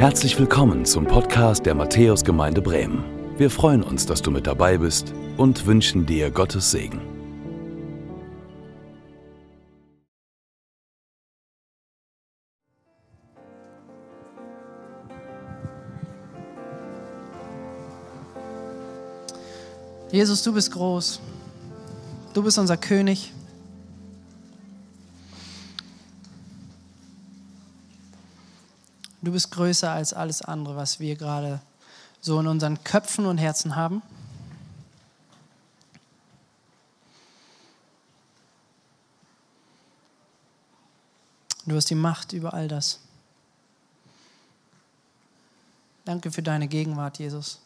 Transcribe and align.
Herzlich 0.00 0.38
willkommen 0.38 0.86
zum 0.86 1.04
Podcast 1.04 1.66
der 1.66 1.74
Matthäusgemeinde 1.74 2.62
Bremen. 2.62 3.04
Wir 3.36 3.50
freuen 3.50 3.82
uns, 3.82 4.06
dass 4.06 4.22
du 4.22 4.30
mit 4.30 4.46
dabei 4.46 4.78
bist 4.78 5.12
und 5.36 5.66
wünschen 5.66 6.06
dir 6.06 6.30
Gottes 6.30 6.70
Segen. 6.70 7.02
Jesus, 20.10 20.42
du 20.42 20.54
bist 20.54 20.72
groß. 20.72 21.20
Du 22.32 22.42
bist 22.42 22.58
unser 22.58 22.78
König. 22.78 23.34
Du 29.22 29.32
bist 29.32 29.50
größer 29.50 29.90
als 29.90 30.12
alles 30.12 30.40
andere, 30.40 30.76
was 30.76 30.98
wir 30.98 31.14
gerade 31.16 31.60
so 32.20 32.40
in 32.40 32.46
unseren 32.46 32.82
Köpfen 32.84 33.26
und 33.26 33.38
Herzen 33.38 33.76
haben. 33.76 34.02
Du 41.66 41.76
hast 41.76 41.90
die 41.90 41.94
Macht 41.94 42.32
über 42.32 42.54
all 42.54 42.66
das. 42.66 43.00
Danke 46.04 46.32
für 46.32 46.42
deine 46.42 46.66
Gegenwart, 46.66 47.18
Jesus. 47.18 47.60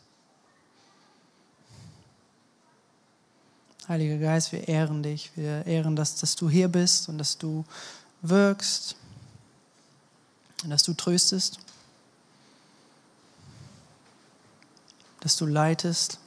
Heiliger 3.86 4.18
Geist, 4.18 4.50
wir 4.50 4.66
ehren 4.66 5.02
dich. 5.02 5.30
Wir 5.36 5.64
ehren, 5.66 5.94
dass, 5.94 6.16
dass 6.16 6.36
du 6.36 6.50
hier 6.50 6.68
bist 6.68 7.08
und 7.08 7.18
dass 7.18 7.38
du 7.38 7.64
wirkst 8.22 8.96
dass 10.64 10.82
du 10.82 10.94
tröstest, 10.94 11.58
dass 15.20 15.36
du 15.36 15.46
leitest. 15.46 16.18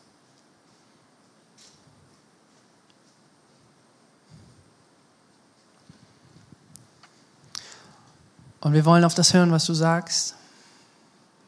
Und 8.60 8.74
wir 8.74 8.86
wollen 8.86 9.04
auf 9.04 9.16
das 9.16 9.34
hören, 9.34 9.52
was 9.52 9.66
du 9.66 9.74
sagst, 9.74 10.36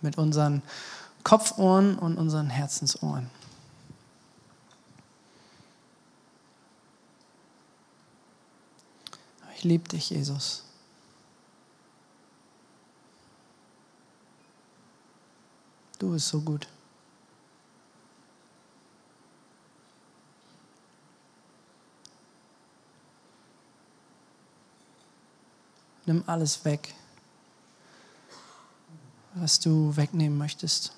mit 0.02 0.18
unseren 0.18 0.62
Kopfohren 1.24 1.98
und 1.98 2.18
unseren 2.18 2.50
Herzensohren. 2.50 3.30
Ich 9.58 9.66
liebe 9.66 9.90
dich, 9.90 10.12
Jesus. 10.12 10.64
Bist 16.12 16.30
so 16.30 16.42
gut. 16.42 16.68
Nimm 26.08 26.24
alles 26.26 26.66
weg, 26.66 26.96
was 29.36 29.60
du 29.60 29.96
wegnehmen 29.96 30.36
möchtest. 30.36 30.94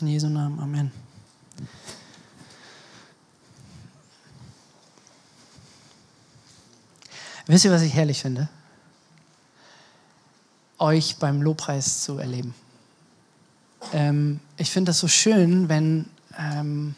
In 0.00 0.08
Jesu 0.08 0.28
Namen, 0.28 0.60
Amen. 0.60 1.03
Wisst 7.46 7.64
ihr, 7.64 7.70
was 7.70 7.82
ich 7.82 7.92
herrlich 7.94 8.22
finde? 8.22 8.48
Euch 10.78 11.16
beim 11.16 11.42
Lobpreis 11.42 12.02
zu 12.02 12.18
erleben. 12.18 12.54
Ähm, 13.92 14.40
ich 14.56 14.70
finde 14.70 14.90
das 14.90 14.98
so 14.98 15.08
schön, 15.08 15.68
wenn 15.68 16.06
ähm, 16.38 16.94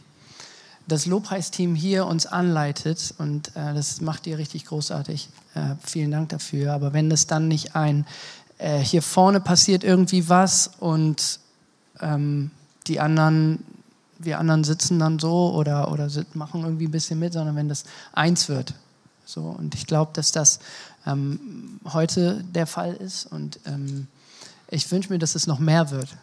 das 0.86 1.06
Lobpreisteam 1.06 1.74
hier 1.74 2.06
uns 2.06 2.26
anleitet 2.26 3.14
und 3.18 3.48
äh, 3.56 3.74
das 3.74 4.00
macht 4.00 4.26
ihr 4.26 4.38
richtig 4.38 4.66
großartig. 4.66 5.28
Äh, 5.54 5.74
vielen 5.82 6.12
Dank 6.12 6.28
dafür. 6.28 6.72
Aber 6.72 6.92
wenn 6.92 7.10
das 7.10 7.26
dann 7.26 7.48
nicht 7.48 7.74
ein, 7.74 8.06
äh, 8.58 8.78
hier 8.78 9.02
vorne 9.02 9.40
passiert 9.40 9.82
irgendwie 9.82 10.28
was 10.28 10.70
und 10.78 11.40
ähm, 12.00 12.52
die 12.86 13.00
anderen, 13.00 13.64
wir 14.18 14.38
anderen 14.38 14.62
sitzen 14.62 15.00
dann 15.00 15.18
so 15.18 15.52
oder, 15.54 15.90
oder 15.90 16.08
machen 16.34 16.62
irgendwie 16.62 16.86
ein 16.86 16.92
bisschen 16.92 17.18
mit, 17.18 17.32
sondern 17.32 17.56
wenn 17.56 17.68
das 17.68 17.84
eins 18.12 18.48
wird, 18.48 18.74
so, 19.26 19.42
und 19.42 19.74
ich 19.74 19.86
glaube, 19.86 20.12
dass 20.14 20.30
das 20.30 20.60
ähm, 21.04 21.80
heute 21.92 22.44
der 22.44 22.66
Fall 22.66 22.94
ist. 22.94 23.26
Und 23.26 23.58
ähm, 23.66 24.06
ich 24.68 24.90
wünsche 24.90 25.12
mir, 25.12 25.18
dass 25.18 25.34
es 25.34 25.48
noch 25.48 25.58
mehr 25.58 25.90
wird. 25.90 26.16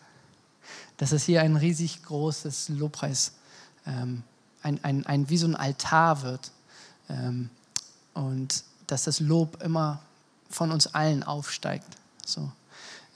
Dass 0.97 1.11
es 1.11 1.23
hier 1.25 1.41
ein 1.41 1.57
riesig 1.57 2.01
großes 2.03 2.69
Lobpreis, 2.69 3.33
ähm, 3.85 4.23
ein, 4.61 4.81
ein, 4.83 5.05
ein, 5.05 5.29
wie 5.29 5.37
so 5.37 5.45
ein 5.47 5.57
Altar 5.57 6.23
wird. 6.23 6.51
Ähm, 7.09 7.49
und 8.13 8.63
dass 8.87 9.03
das 9.03 9.19
Lob 9.19 9.61
immer 9.61 9.99
von 10.49 10.71
uns 10.71 10.87
allen 10.87 11.23
aufsteigt. 11.23 11.97
So. 12.25 12.49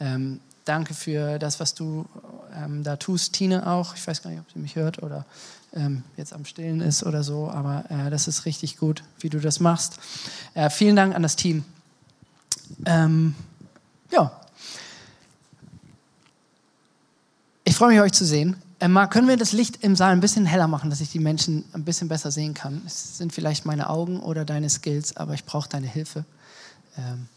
Ähm, 0.01 0.41
danke 0.67 0.93
für 0.93 1.39
das, 1.39 1.59
was 1.59 1.73
du 1.73 2.05
ähm, 2.55 2.83
da 2.83 2.95
tust, 2.95 3.33
Tine 3.33 3.67
auch. 3.67 3.95
Ich 3.95 4.05
weiß 4.05 4.21
gar 4.21 4.29
nicht, 4.29 4.39
ob 4.39 4.51
sie 4.51 4.59
mich 4.59 4.75
hört 4.75 5.01
oder 5.01 5.25
ähm, 5.73 6.03
jetzt 6.15 6.33
am 6.33 6.45
Stillen 6.45 6.81
ist 6.81 7.03
oder 7.03 7.23
so, 7.23 7.49
aber 7.49 7.85
äh, 7.89 8.09
das 8.09 8.27
ist 8.27 8.45
richtig 8.45 8.77
gut, 8.77 9.03
wie 9.19 9.29
du 9.29 9.39
das 9.39 9.59
machst. 9.59 9.99
Äh, 10.53 10.69
vielen 10.69 10.95
Dank 10.95 11.15
an 11.15 11.23
das 11.23 11.35
Team. 11.35 11.63
Ähm, 12.85 13.35
ja. 14.11 14.31
Ich 17.63 17.75
freue 17.75 17.89
mich, 17.89 17.99
euch 17.99 18.13
zu 18.13 18.25
sehen. 18.25 18.55
Äh, 18.79 18.87
Marc, 18.87 19.11
können 19.11 19.27
wir 19.27 19.37
das 19.37 19.51
Licht 19.51 19.83
im 19.83 19.95
Saal 19.95 20.11
ein 20.11 20.19
bisschen 20.19 20.45
heller 20.45 20.67
machen, 20.67 20.89
dass 20.89 21.01
ich 21.01 21.11
die 21.11 21.19
Menschen 21.19 21.65
ein 21.73 21.83
bisschen 21.83 22.07
besser 22.07 22.31
sehen 22.31 22.53
kann? 22.53 22.81
Es 22.85 23.17
sind 23.17 23.33
vielleicht 23.33 23.65
meine 23.65 23.89
Augen 23.89 24.19
oder 24.19 24.45
deine 24.45 24.69
Skills, 24.69 25.17
aber 25.17 25.33
ich 25.33 25.45
brauche 25.45 25.67
deine 25.67 25.87
Hilfe. 25.87 26.25
Ähm, 26.97 27.27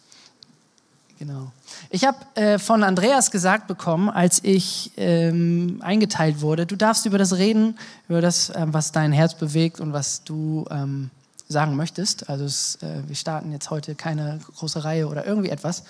Genau. 1.21 1.53
Ich 1.91 2.07
habe 2.07 2.17
äh, 2.35 2.59
von 2.59 2.83
Andreas 2.83 3.31
gesagt 3.31 3.67
bekommen, 3.67 4.09
als 4.09 4.43
ich 4.43 4.91
ähm, 4.97 5.77
eingeteilt 5.83 6.41
wurde, 6.41 6.65
du 6.65 6.77
darfst 6.77 7.05
über 7.05 7.19
das 7.19 7.37
reden, 7.37 7.79
über 8.09 8.23
das, 8.23 8.51
ähm, 8.57 8.73
was 8.73 8.91
dein 8.91 9.13
Herz 9.13 9.35
bewegt 9.35 9.81
und 9.81 9.93
was 9.93 10.25
du 10.25 10.65
ähm, 10.71 11.11
sagen 11.47 11.77
möchtest. 11.77 12.31
Also 12.31 12.47
es, 12.47 12.77
äh, 12.77 13.03
wir 13.07 13.17
starten 13.17 13.53
jetzt 13.53 13.69
heute 13.69 13.95
keine 13.95 14.41
große 14.57 14.83
Reihe 14.83 15.09
oder 15.09 15.27
irgendwie 15.27 15.51
etwas. 15.51 15.85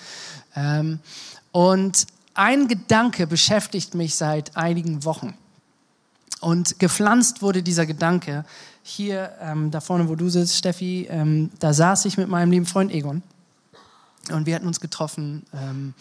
Ähm, 0.57 0.99
und 1.53 2.09
ein 2.35 2.67
Gedanke 2.67 3.29
beschäftigt 3.29 3.95
mich 3.95 4.17
seit 4.17 4.57
einigen 4.57 5.05
Wochen. 5.05 5.39
Und 6.41 6.81
gepflanzt 6.81 7.41
wurde 7.41 7.63
dieser 7.63 7.87
Gedanke 7.87 8.45
hier, 8.83 9.31
ähm, 9.41 9.71
da 9.71 9.81
vorne, 9.81 10.09
wo 10.09 10.17
du 10.17 10.29
sitzt, 10.29 10.57
Steffi, 10.57 11.07
ähm, 11.09 11.51
da 11.61 11.73
saß 11.73 12.07
ich 12.07 12.19
mit 12.19 12.29
meinem 12.29 12.51
lieben 12.51 12.67
Freund 12.67 12.91
Egon. 12.91 13.23
Und 14.31 14.47
wir 14.47 14.55
hatten 14.55 14.67
uns 14.67 14.81
getroffen, 14.81 15.45
ähm, 15.55 15.95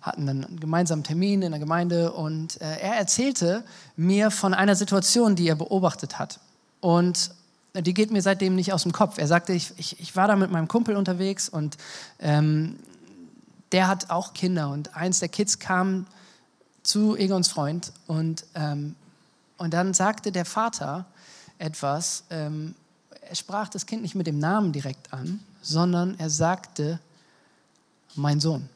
hatten 0.00 0.26
dann 0.26 0.44
einen 0.44 0.60
gemeinsamen 0.60 1.04
Termin 1.04 1.42
in 1.42 1.50
der 1.50 1.60
Gemeinde 1.60 2.12
und 2.12 2.60
äh, 2.60 2.78
er 2.80 2.96
erzählte 2.96 3.64
mir 3.96 4.30
von 4.30 4.54
einer 4.54 4.74
Situation, 4.74 5.36
die 5.36 5.48
er 5.48 5.56
beobachtet 5.56 6.18
hat. 6.18 6.40
Und 6.80 7.30
die 7.74 7.94
geht 7.94 8.10
mir 8.10 8.22
seitdem 8.22 8.54
nicht 8.54 8.72
aus 8.72 8.82
dem 8.82 8.92
Kopf. 8.92 9.18
Er 9.18 9.26
sagte, 9.26 9.52
ich, 9.52 9.72
ich, 9.76 10.00
ich 10.00 10.16
war 10.16 10.26
da 10.28 10.36
mit 10.36 10.50
meinem 10.50 10.68
Kumpel 10.68 10.96
unterwegs 10.96 11.48
und 11.48 11.76
ähm, 12.20 12.78
der 13.72 13.88
hat 13.88 14.10
auch 14.10 14.32
Kinder 14.32 14.70
und 14.70 14.96
eins 14.96 15.20
der 15.20 15.28
Kids 15.28 15.58
kam 15.58 16.06
zu 16.82 17.16
Egons 17.16 17.48
Freund 17.48 17.92
und, 18.06 18.46
ähm, 18.54 18.94
und 19.58 19.74
dann 19.74 19.92
sagte 19.92 20.32
der 20.32 20.46
Vater 20.46 21.04
etwas, 21.58 22.24
ähm, 22.30 22.74
er 23.20 23.34
sprach 23.34 23.68
das 23.68 23.84
Kind 23.84 24.02
nicht 24.02 24.14
mit 24.14 24.26
dem 24.26 24.38
Namen 24.38 24.72
direkt 24.72 25.12
an, 25.12 25.40
sondern 25.60 26.18
er 26.18 26.30
sagte, 26.30 26.98
mein 28.14 28.40
Sohn. 28.40 28.68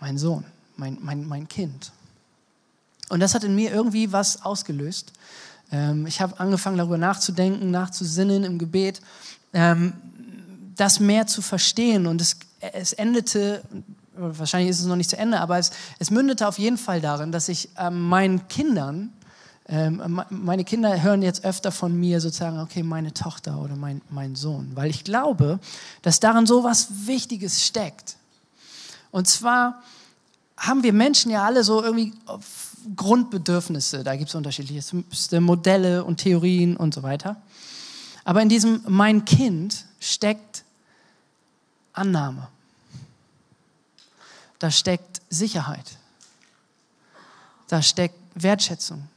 Mein 0.00 0.18
Sohn, 0.18 0.44
mein, 0.76 0.98
mein, 1.00 1.26
mein 1.26 1.48
Kind. 1.48 1.92
Und 3.08 3.20
das 3.20 3.34
hat 3.34 3.44
in 3.44 3.54
mir 3.54 3.70
irgendwie 3.70 4.10
was 4.12 4.42
ausgelöst. 4.44 5.12
Ähm, 5.70 6.06
ich 6.06 6.20
habe 6.20 6.38
angefangen 6.40 6.78
darüber 6.78 6.98
nachzudenken, 6.98 7.70
nachzusinnen 7.70 8.44
im 8.44 8.58
Gebet, 8.58 9.00
ähm, 9.52 9.92
das 10.76 11.00
mehr 11.00 11.26
zu 11.26 11.42
verstehen. 11.42 12.06
Und 12.06 12.20
es, 12.20 12.36
es 12.60 12.92
endete, 12.92 13.62
wahrscheinlich 14.16 14.70
ist 14.70 14.80
es 14.80 14.86
noch 14.86 14.96
nicht 14.96 15.10
zu 15.10 15.18
Ende, 15.18 15.40
aber 15.40 15.58
es, 15.58 15.72
es 15.98 16.10
mündete 16.10 16.48
auf 16.48 16.58
jeden 16.58 16.78
Fall 16.78 17.00
darin, 17.00 17.32
dass 17.32 17.48
ich 17.48 17.68
ähm, 17.78 18.08
meinen 18.08 18.48
Kindern 18.48 19.12
ähm, 19.68 20.22
meine 20.30 20.64
Kinder 20.64 21.02
hören 21.02 21.22
jetzt 21.22 21.44
öfter 21.44 21.70
von 21.70 21.98
mir 21.98 22.20
sozusagen, 22.20 22.58
okay, 22.58 22.82
meine 22.82 23.14
Tochter 23.14 23.58
oder 23.58 23.76
mein, 23.76 24.00
mein 24.10 24.34
Sohn, 24.34 24.72
weil 24.74 24.90
ich 24.90 25.04
glaube, 25.04 25.60
dass 26.02 26.20
darin 26.20 26.46
so 26.46 26.64
was 26.64 27.06
Wichtiges 27.06 27.64
steckt. 27.64 28.16
Und 29.12 29.28
zwar 29.28 29.82
haben 30.56 30.82
wir 30.82 30.92
Menschen 30.92 31.30
ja 31.30 31.44
alle 31.44 31.64
so 31.64 31.82
irgendwie 31.82 32.12
Grundbedürfnisse. 32.96 34.02
Da 34.02 34.16
gibt 34.16 34.28
es 34.28 34.34
unterschiedliche 34.34 34.82
Modelle 35.40 36.04
und 36.04 36.18
Theorien 36.18 36.76
und 36.76 36.94
so 36.94 37.02
weiter. 37.02 37.36
Aber 38.24 38.42
in 38.42 38.48
diesem 38.48 38.82
mein 38.86 39.24
Kind 39.24 39.84
steckt 40.00 40.64
Annahme. 41.92 42.48
Da 44.58 44.70
steckt 44.70 45.20
Sicherheit. 45.28 45.98
Da 47.68 47.82
steckt 47.82 48.16
Wertschätzung. 48.34 49.08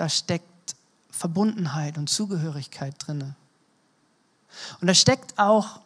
Da 0.00 0.08
steckt 0.08 0.76
Verbundenheit 1.10 1.98
und 1.98 2.08
Zugehörigkeit 2.08 2.94
drinne. 2.96 3.36
Und 4.80 4.86
da 4.86 4.94
steckt 4.94 5.38
auch 5.38 5.82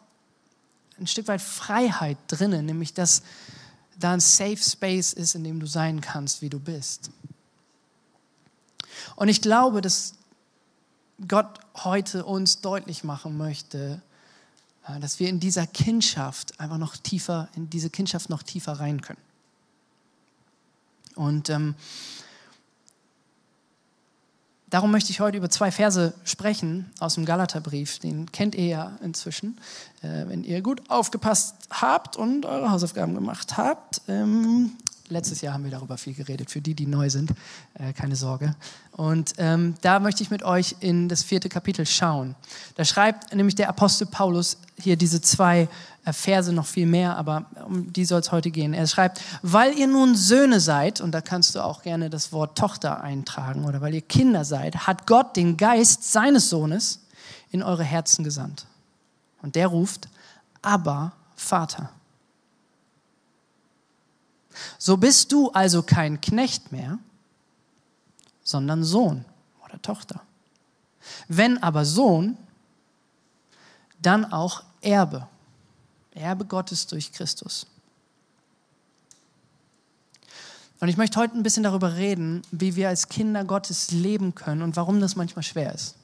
ein 0.97 1.05
Stück 1.05 1.27
weit 1.27 1.41
Freiheit 1.41 2.17
drinnen, 2.29 2.65
nämlich 2.65 2.93
dass 2.93 3.23
da 3.99 4.13
ein 4.13 4.21
Safe 4.21 4.55
Space 4.55 5.11
ist, 5.11 5.35
in 5.35 5.43
dem 5.43 5.59
du 5.59 5.65
sein 5.65 5.99
kannst, 5.99 6.41
wie 6.41 6.49
du 6.49 6.61
bist. 6.61 7.11
Und 9.17 9.27
ich 9.27 9.41
glaube, 9.41 9.81
dass 9.81 10.13
Gott 11.27 11.59
heute 11.83 12.23
uns 12.23 12.61
deutlich 12.61 13.03
machen 13.03 13.35
möchte, 13.35 14.01
äh, 14.87 14.97
dass 15.01 15.19
wir 15.19 15.27
in 15.27 15.41
dieser 15.41 15.67
Kindschaft 15.67 16.57
einfach 16.57 16.77
noch 16.77 16.95
tiefer, 16.95 17.49
in 17.53 17.69
diese 17.69 17.89
Kindschaft 17.89 18.29
noch 18.29 18.43
tiefer 18.43 18.79
rein 18.79 19.01
können. 19.01 19.19
Und 21.15 21.49
ähm, 21.49 21.75
darum 24.75 24.91
möchte 24.91 25.09
ich 25.09 25.21
heute 25.21 25.37
über 25.37 25.49
zwei 25.49 25.71
Verse 25.71 26.13
sprechen 26.25 26.91
aus 26.99 27.15
dem 27.15 27.23
Galaterbrief. 27.23 27.99
Den 27.99 28.29
kennt 28.33 28.55
ihr 28.55 28.65
ja 28.65 28.91
inzwischen. 29.01 29.57
Äh, 30.01 30.27
wenn 30.27 30.43
ihr 30.43 30.61
gut 30.61 30.81
aufgepasst 30.89 31.55
habt 31.69 32.17
und 32.17 32.45
eure 32.45 32.69
Hausaufgaben 32.71 33.15
gemacht 33.15 33.55
habt, 33.55 34.01
ähm, 34.09 34.71
Letztes 35.07 35.41
Jahr 35.41 35.53
haben 35.53 35.63
wir 35.63 35.69
darüber 35.69 35.99
viel 35.99 36.15
geredet, 36.15 36.49
für 36.49 36.61
die, 36.61 36.73
die 36.73 36.87
neu 36.87 37.11
sind, 37.11 37.31
äh, 37.75 37.93
keine 37.93 38.15
Sorge. 38.15 38.55
Und 38.91 39.33
ähm, 39.37 39.75
da 39.81 39.99
möchte 39.99 40.23
ich 40.23 40.31
mit 40.31 40.41
euch 40.41 40.77
in 40.79 41.09
das 41.09 41.21
vierte 41.21 41.47
Kapitel 41.47 41.85
schauen. 41.85 42.33
Da 42.73 42.85
schreibt 42.85 43.31
nämlich 43.35 43.53
der 43.53 43.69
Apostel 43.69 44.07
Paulus 44.07 44.57
hier 44.79 44.95
diese 44.95 45.21
zwei 45.21 45.69
Verse 46.13 46.53
noch 46.53 46.67
viel 46.67 46.85
mehr, 46.85 47.17
aber 47.17 47.45
um 47.65 47.91
die 47.91 48.05
soll 48.05 48.19
es 48.19 48.31
heute 48.31 48.51
gehen. 48.51 48.73
Er 48.73 48.85
schreibt, 48.87 49.21
weil 49.41 49.73
ihr 49.77 49.87
nun 49.87 50.15
Söhne 50.15 50.59
seid, 50.59 51.01
und 51.01 51.11
da 51.11 51.21
kannst 51.21 51.55
du 51.55 51.63
auch 51.63 51.81
gerne 51.81 52.09
das 52.09 52.31
Wort 52.31 52.57
Tochter 52.57 53.01
eintragen, 53.01 53.65
oder 53.65 53.81
weil 53.81 53.93
ihr 53.95 54.01
Kinder 54.01 54.45
seid, 54.45 54.87
hat 54.87 55.07
Gott 55.07 55.35
den 55.35 55.57
Geist 55.57 56.11
seines 56.11 56.49
Sohnes 56.49 57.01
in 57.49 57.63
eure 57.63 57.83
Herzen 57.83 58.23
gesandt. 58.23 58.67
Und 59.41 59.55
der 59.55 59.67
ruft, 59.67 60.07
aber 60.61 61.13
Vater. 61.35 61.89
So 64.77 64.97
bist 64.97 65.31
du 65.31 65.51
also 65.51 65.83
kein 65.83 66.21
Knecht 66.21 66.71
mehr, 66.71 66.99
sondern 68.43 68.83
Sohn 68.83 69.25
oder 69.63 69.81
Tochter. 69.81 70.21
Wenn 71.27 71.61
aber 71.61 71.85
Sohn, 71.85 72.37
dann 74.01 74.31
auch 74.31 74.63
Erbe. 74.81 75.27
Erbe 76.15 76.45
Gottes 76.45 76.87
durch 76.87 77.11
Christus. 77.11 77.67
Und 80.79 80.89
ich 80.89 80.97
möchte 80.97 81.19
heute 81.19 81.35
ein 81.35 81.43
bisschen 81.43 81.63
darüber 81.63 81.95
reden, 81.95 82.41
wie 82.51 82.75
wir 82.75 82.89
als 82.89 83.07
Kinder 83.07 83.43
Gottes 83.45 83.91
leben 83.91 84.35
können 84.35 84.61
und 84.61 84.75
warum 84.75 84.99
das 84.99 85.15
manchmal 85.15 85.43
schwer 85.43 85.73
ist. 85.73 85.95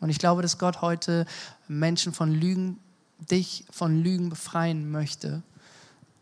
Und 0.00 0.10
ich 0.10 0.18
glaube, 0.18 0.42
dass 0.42 0.58
Gott 0.58 0.82
heute 0.82 1.26
Menschen 1.68 2.12
von 2.12 2.32
Lügen, 2.32 2.78
dich 3.30 3.64
von 3.70 4.02
Lügen 4.02 4.28
befreien 4.28 4.90
möchte 4.90 5.42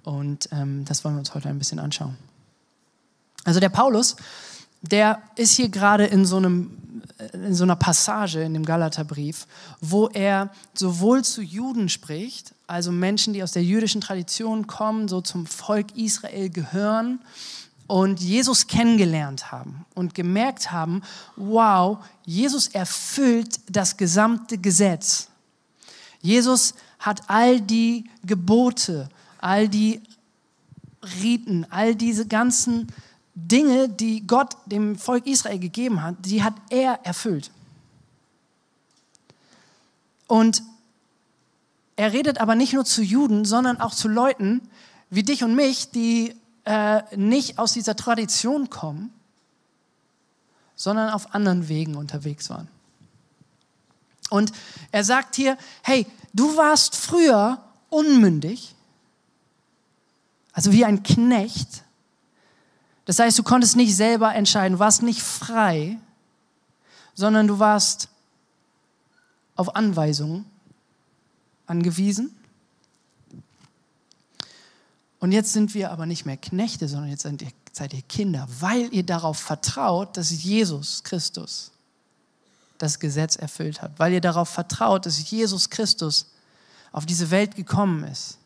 und 0.05 0.49
ähm, 0.53 0.85
das 0.85 1.05
wollen 1.05 1.15
wir 1.15 1.21
uns 1.21 1.35
heute 1.35 1.49
ein 1.49 1.59
bisschen 1.59 1.79
anschauen. 1.79 2.17
Also 3.45 3.61
der 3.61 3.69
Paulus, 3.69 4.17
der 4.83 5.23
ist 5.37 5.53
hier 5.53 5.69
gerade 5.69 6.05
in 6.07 6.25
so 6.25 6.37
einem 6.37 6.77
in 7.35 7.55
so 7.55 7.65
einer 7.65 7.77
Passage 7.77 8.43
in 8.43 8.55
dem 8.55 8.65
Galaterbrief, 8.65 9.47
wo 9.83 10.09
er 10.09 10.49
sowohl 10.73 11.23
zu 11.23 11.43
Juden 11.43 11.91
spricht, 11.91 12.55
also 12.67 12.93
Menschen, 12.93 13.35
die 13.35 13.43
aus 13.43 13.53
der 13.53 13.63
jüdischen 13.63 14.01
Tradition 14.01 14.67
kommen, 14.67 15.07
so 15.07 15.21
zum 15.21 15.45
Volk 15.45 15.95
Israel 15.99 16.49
gehören 16.49 17.21
und 17.89 18.21
Jesus 18.21 18.69
kennengelernt 18.69 19.53
haben 19.53 19.85
und 19.95 20.15
gemerkt 20.15 20.73
haben, 20.73 21.03
wow, 21.37 21.99
Jesus 22.25 22.69
erfüllt 22.69 23.61
das 23.69 23.99
gesamte 23.99 24.57
Gesetz. 24.57 25.29
Jesus 26.23 26.73
hat 26.99 27.21
all 27.29 27.61
die 27.61 28.09
Gebote 28.25 29.11
all 29.41 29.69
die 29.69 30.01
Riten, 31.23 31.67
all 31.71 31.95
diese 31.95 32.27
ganzen 32.27 32.89
Dinge, 33.35 33.89
die 33.89 34.27
Gott 34.27 34.57
dem 34.67 34.97
Volk 34.97 35.27
Israel 35.27 35.59
gegeben 35.59 36.03
hat, 36.03 36.17
die 36.21 36.43
hat 36.43 36.55
er 36.71 37.01
erfüllt. 37.05 37.51
Und 40.27 40.63
er 41.97 42.13
redet 42.13 42.41
aber 42.41 42.55
nicht 42.55 42.73
nur 42.73 42.85
zu 42.85 43.03
Juden, 43.03 43.45
sondern 43.45 43.81
auch 43.81 43.95
zu 43.95 44.09
Leuten 44.09 44.63
wie 45.11 45.23
dich 45.23 45.43
und 45.45 45.55
mich, 45.55 45.91
die 45.91 46.35
äh, 46.65 47.03
nicht 47.17 47.59
aus 47.59 47.73
dieser 47.73 47.97
Tradition 47.97 48.71
kommen, 48.71 49.13
sondern 50.77 51.11
auf 51.11 51.35
anderen 51.35 51.69
Wegen 51.69 51.97
unterwegs 51.97 52.49
waren. 52.49 52.69
Und 54.31 54.53
er 54.93 55.05
sagt 55.05 55.35
hier, 55.35 55.59
hey, 55.83 56.07
du 56.33 56.57
warst 56.57 56.97
früher 56.97 57.63
unmündig, 57.91 58.75
also 60.53 60.73
wie 60.73 60.85
ein 60.85 61.03
Knecht. 61.03 61.83
Das 63.11 63.19
heißt, 63.19 63.37
du 63.37 63.43
konntest 63.43 63.75
nicht 63.75 63.97
selber 63.97 64.33
entscheiden, 64.37 64.75
du 64.75 64.79
warst 64.79 65.03
nicht 65.03 65.21
frei, 65.21 65.99
sondern 67.13 67.49
du 67.49 67.59
warst 67.59 68.09
auf 69.57 69.75
Anweisungen 69.75 70.45
angewiesen. 71.67 72.31
Und 75.19 75.33
jetzt 75.33 75.53
sind 75.53 75.75
wir 75.75 75.91
aber 75.91 76.07
nicht 76.07 76.25
mehr 76.25 76.37
Knechte, 76.37 76.87
sondern 76.87 77.11
jetzt 77.11 77.23
seid 77.23 77.43
ihr, 77.43 77.51
seid 77.73 77.95
ihr 77.95 78.03
Kinder, 78.03 78.47
weil 78.61 78.95
ihr 78.95 79.03
darauf 79.03 79.41
vertraut, 79.41 80.17
dass 80.17 80.31
Jesus 80.45 81.03
Christus 81.03 81.73
das 82.79 83.01
Gesetz 83.01 83.35
erfüllt 83.35 83.83
hat, 83.83 83.99
weil 83.99 84.13
ihr 84.13 84.21
darauf 84.21 84.51
vertraut, 84.51 85.05
dass 85.05 85.29
Jesus 85.29 85.69
Christus 85.69 86.27
auf 86.93 87.07
diese 87.07 87.33
Welt 87.33 87.57
gekommen 87.57 88.05
ist 88.05 88.39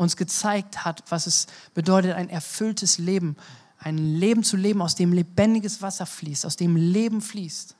uns 0.00 0.16
gezeigt 0.16 0.86
hat, 0.86 1.04
was 1.10 1.26
es 1.26 1.46
bedeutet, 1.74 2.14
ein 2.14 2.30
erfülltes 2.30 2.96
Leben, 2.96 3.36
ein 3.78 3.98
Leben 3.98 4.42
zu 4.42 4.56
leben, 4.56 4.80
aus 4.80 4.94
dem 4.94 5.12
lebendiges 5.12 5.82
Wasser 5.82 6.06
fließt, 6.06 6.46
aus 6.46 6.56
dem 6.56 6.74
Leben 6.74 7.20
fließt. 7.20 7.74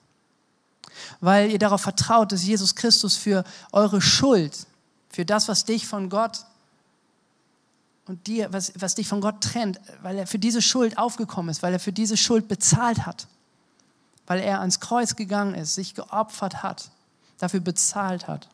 Weil 1.20 1.50
ihr 1.50 1.58
darauf 1.58 1.80
vertraut, 1.80 2.30
dass 2.32 2.44
Jesus 2.44 2.74
Christus 2.74 3.16
für 3.16 3.42
eure 3.72 4.02
Schuld, 4.02 4.66
für 5.08 5.24
das, 5.24 5.48
was 5.48 5.64
dich 5.64 5.86
von 5.86 6.10
Gott 6.10 6.44
und 8.04 8.26
dir, 8.26 8.52
was, 8.52 8.74
was 8.76 8.96
dich 8.96 9.08
von 9.08 9.22
Gott 9.22 9.40
trennt, 9.40 9.80
weil 10.02 10.18
er 10.18 10.26
für 10.26 10.38
diese 10.38 10.60
Schuld 10.60 10.98
aufgekommen 10.98 11.48
ist, 11.48 11.62
weil 11.62 11.72
er 11.72 11.80
für 11.80 11.92
diese 11.92 12.18
Schuld 12.18 12.48
bezahlt 12.48 13.06
hat, 13.06 13.28
weil 14.26 14.40
er 14.40 14.60
ans 14.60 14.78
Kreuz 14.78 15.16
gegangen 15.16 15.54
ist, 15.54 15.74
sich 15.74 15.94
geopfert 15.94 16.62
hat, 16.62 16.90
dafür 17.38 17.60
bezahlt 17.60 18.28
hat. 18.28 18.50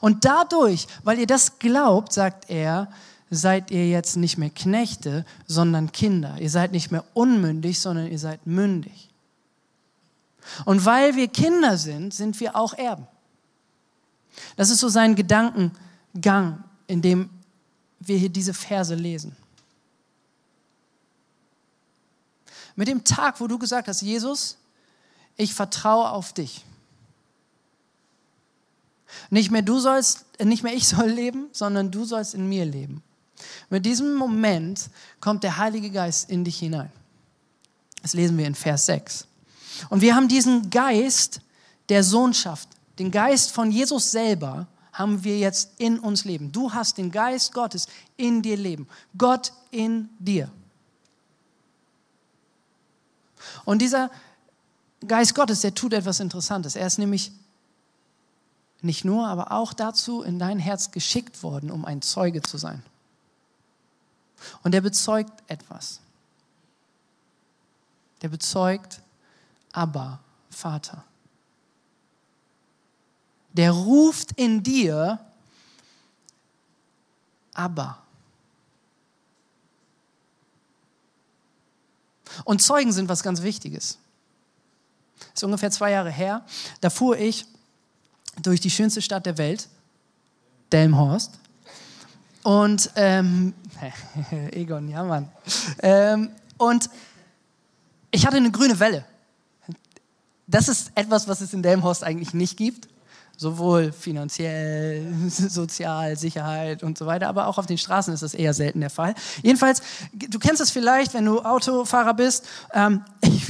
Und 0.00 0.24
dadurch, 0.24 0.86
weil 1.04 1.18
ihr 1.18 1.26
das 1.26 1.58
glaubt, 1.58 2.12
sagt 2.12 2.50
er, 2.50 2.88
seid 3.30 3.70
ihr 3.70 3.88
jetzt 3.88 4.16
nicht 4.16 4.38
mehr 4.38 4.50
Knechte, 4.50 5.24
sondern 5.46 5.92
Kinder. 5.92 6.36
Ihr 6.40 6.50
seid 6.50 6.72
nicht 6.72 6.90
mehr 6.90 7.04
unmündig, 7.14 7.80
sondern 7.80 8.10
ihr 8.10 8.18
seid 8.18 8.46
mündig. 8.46 9.10
Und 10.64 10.84
weil 10.84 11.14
wir 11.16 11.28
Kinder 11.28 11.76
sind, 11.76 12.14
sind 12.14 12.40
wir 12.40 12.56
auch 12.56 12.74
Erben. 12.74 13.06
Das 14.56 14.70
ist 14.70 14.80
so 14.80 14.88
sein 14.88 15.14
Gedankengang, 15.14 16.64
in 16.86 17.02
dem 17.02 17.30
wir 18.00 18.16
hier 18.16 18.30
diese 18.30 18.54
Verse 18.54 18.94
lesen. 18.94 19.36
Mit 22.76 22.88
dem 22.88 23.04
Tag, 23.04 23.40
wo 23.40 23.46
du 23.46 23.58
gesagt 23.58 23.88
hast, 23.88 24.02
Jesus, 24.02 24.56
ich 25.36 25.52
vertraue 25.52 26.10
auf 26.10 26.32
dich. 26.32 26.64
Nicht 29.30 29.50
mehr 29.50 29.62
du 29.62 29.78
sollst, 29.78 30.26
nicht 30.42 30.62
mehr 30.62 30.74
ich 30.74 30.86
soll 30.88 31.08
leben, 31.08 31.48
sondern 31.52 31.90
du 31.90 32.04
sollst 32.04 32.34
in 32.34 32.48
mir 32.48 32.64
leben. 32.64 33.02
Mit 33.70 33.86
diesem 33.86 34.14
Moment 34.14 34.90
kommt 35.20 35.44
der 35.44 35.56
Heilige 35.58 35.90
Geist 35.90 36.30
in 36.30 36.44
dich 36.44 36.58
hinein. 36.58 36.90
Das 38.02 38.14
lesen 38.14 38.36
wir 38.38 38.46
in 38.46 38.54
Vers 38.54 38.86
6. 38.86 39.26
Und 39.90 40.00
wir 40.00 40.14
haben 40.14 40.28
diesen 40.28 40.70
Geist 40.70 41.40
der 41.88 42.02
Sohnschaft, 42.04 42.68
den 42.98 43.10
Geist 43.10 43.52
von 43.52 43.70
Jesus 43.70 44.10
selber, 44.10 44.66
haben 44.92 45.22
wir 45.22 45.38
jetzt 45.38 45.70
in 45.78 46.00
uns 46.00 46.24
leben. 46.24 46.50
Du 46.50 46.72
hast 46.72 46.98
den 46.98 47.12
Geist 47.12 47.54
Gottes 47.54 47.86
in 48.16 48.42
dir 48.42 48.56
leben. 48.56 48.88
Gott 49.16 49.52
in 49.70 50.08
dir. 50.18 50.50
Und 53.64 53.80
dieser 53.80 54.10
Geist 55.06 55.34
Gottes, 55.34 55.60
der 55.60 55.74
tut 55.74 55.92
etwas 55.92 56.18
Interessantes. 56.18 56.74
Er 56.74 56.86
ist 56.86 56.98
nämlich 56.98 57.30
nicht 58.80 59.04
nur, 59.04 59.26
aber 59.26 59.52
auch 59.52 59.72
dazu 59.72 60.22
in 60.22 60.38
dein 60.38 60.58
Herz 60.58 60.90
geschickt 60.90 61.42
worden, 61.42 61.70
um 61.70 61.84
ein 61.84 62.02
Zeuge 62.02 62.42
zu 62.42 62.58
sein. 62.58 62.82
Und 64.62 64.72
der 64.72 64.80
bezeugt 64.80 65.32
etwas. 65.48 66.00
Der 68.22 68.28
bezeugt 68.28 69.00
Abba, 69.72 70.20
Vater. 70.50 71.04
Der 73.52 73.72
ruft 73.72 74.32
in 74.32 74.62
dir 74.62 75.18
Abba. 77.54 77.98
Und 82.44 82.62
Zeugen 82.62 82.92
sind 82.92 83.08
was 83.08 83.22
ganz 83.22 83.42
Wichtiges. 83.42 83.98
Das 85.18 85.28
ist 85.34 85.44
ungefähr 85.44 85.70
zwei 85.72 85.90
Jahre 85.90 86.10
her. 86.10 86.44
Da 86.80 86.90
fuhr 86.90 87.18
ich 87.18 87.46
durch 88.42 88.60
die 88.60 88.70
schönste 88.70 89.02
Stadt 89.02 89.26
der 89.26 89.38
Welt, 89.38 89.68
Delmhorst. 90.72 91.38
Und, 92.42 92.90
ähm, 92.96 93.54
Egon, 94.52 94.88
ja 94.88 95.02
Mann. 95.04 95.28
Ähm, 95.80 96.30
und 96.56 96.90
ich 98.10 98.26
hatte 98.26 98.36
eine 98.36 98.50
grüne 98.50 98.78
Welle. 98.80 99.04
Das 100.46 100.68
ist 100.68 100.92
etwas, 100.94 101.28
was 101.28 101.40
es 101.40 101.52
in 101.52 101.62
Delmhorst 101.62 102.02
eigentlich 102.04 102.32
nicht 102.34 102.56
gibt 102.56 102.88
sowohl 103.38 103.92
finanziell, 103.92 105.06
sozial, 105.28 106.18
Sicherheit 106.18 106.82
und 106.82 106.98
so 106.98 107.06
weiter, 107.06 107.28
aber 107.28 107.46
auch 107.46 107.56
auf 107.56 107.66
den 107.66 107.78
Straßen 107.78 108.12
ist 108.12 108.22
das 108.22 108.34
eher 108.34 108.52
selten 108.52 108.80
der 108.80 108.90
Fall. 108.90 109.14
Jedenfalls, 109.42 109.80
du 110.12 110.38
kennst 110.38 110.60
es 110.60 110.70
vielleicht, 110.70 111.14
wenn 111.14 111.24
du 111.24 111.40
Autofahrer 111.40 112.14
bist, 112.14 112.44
ähm, 112.74 113.02
ich, 113.22 113.44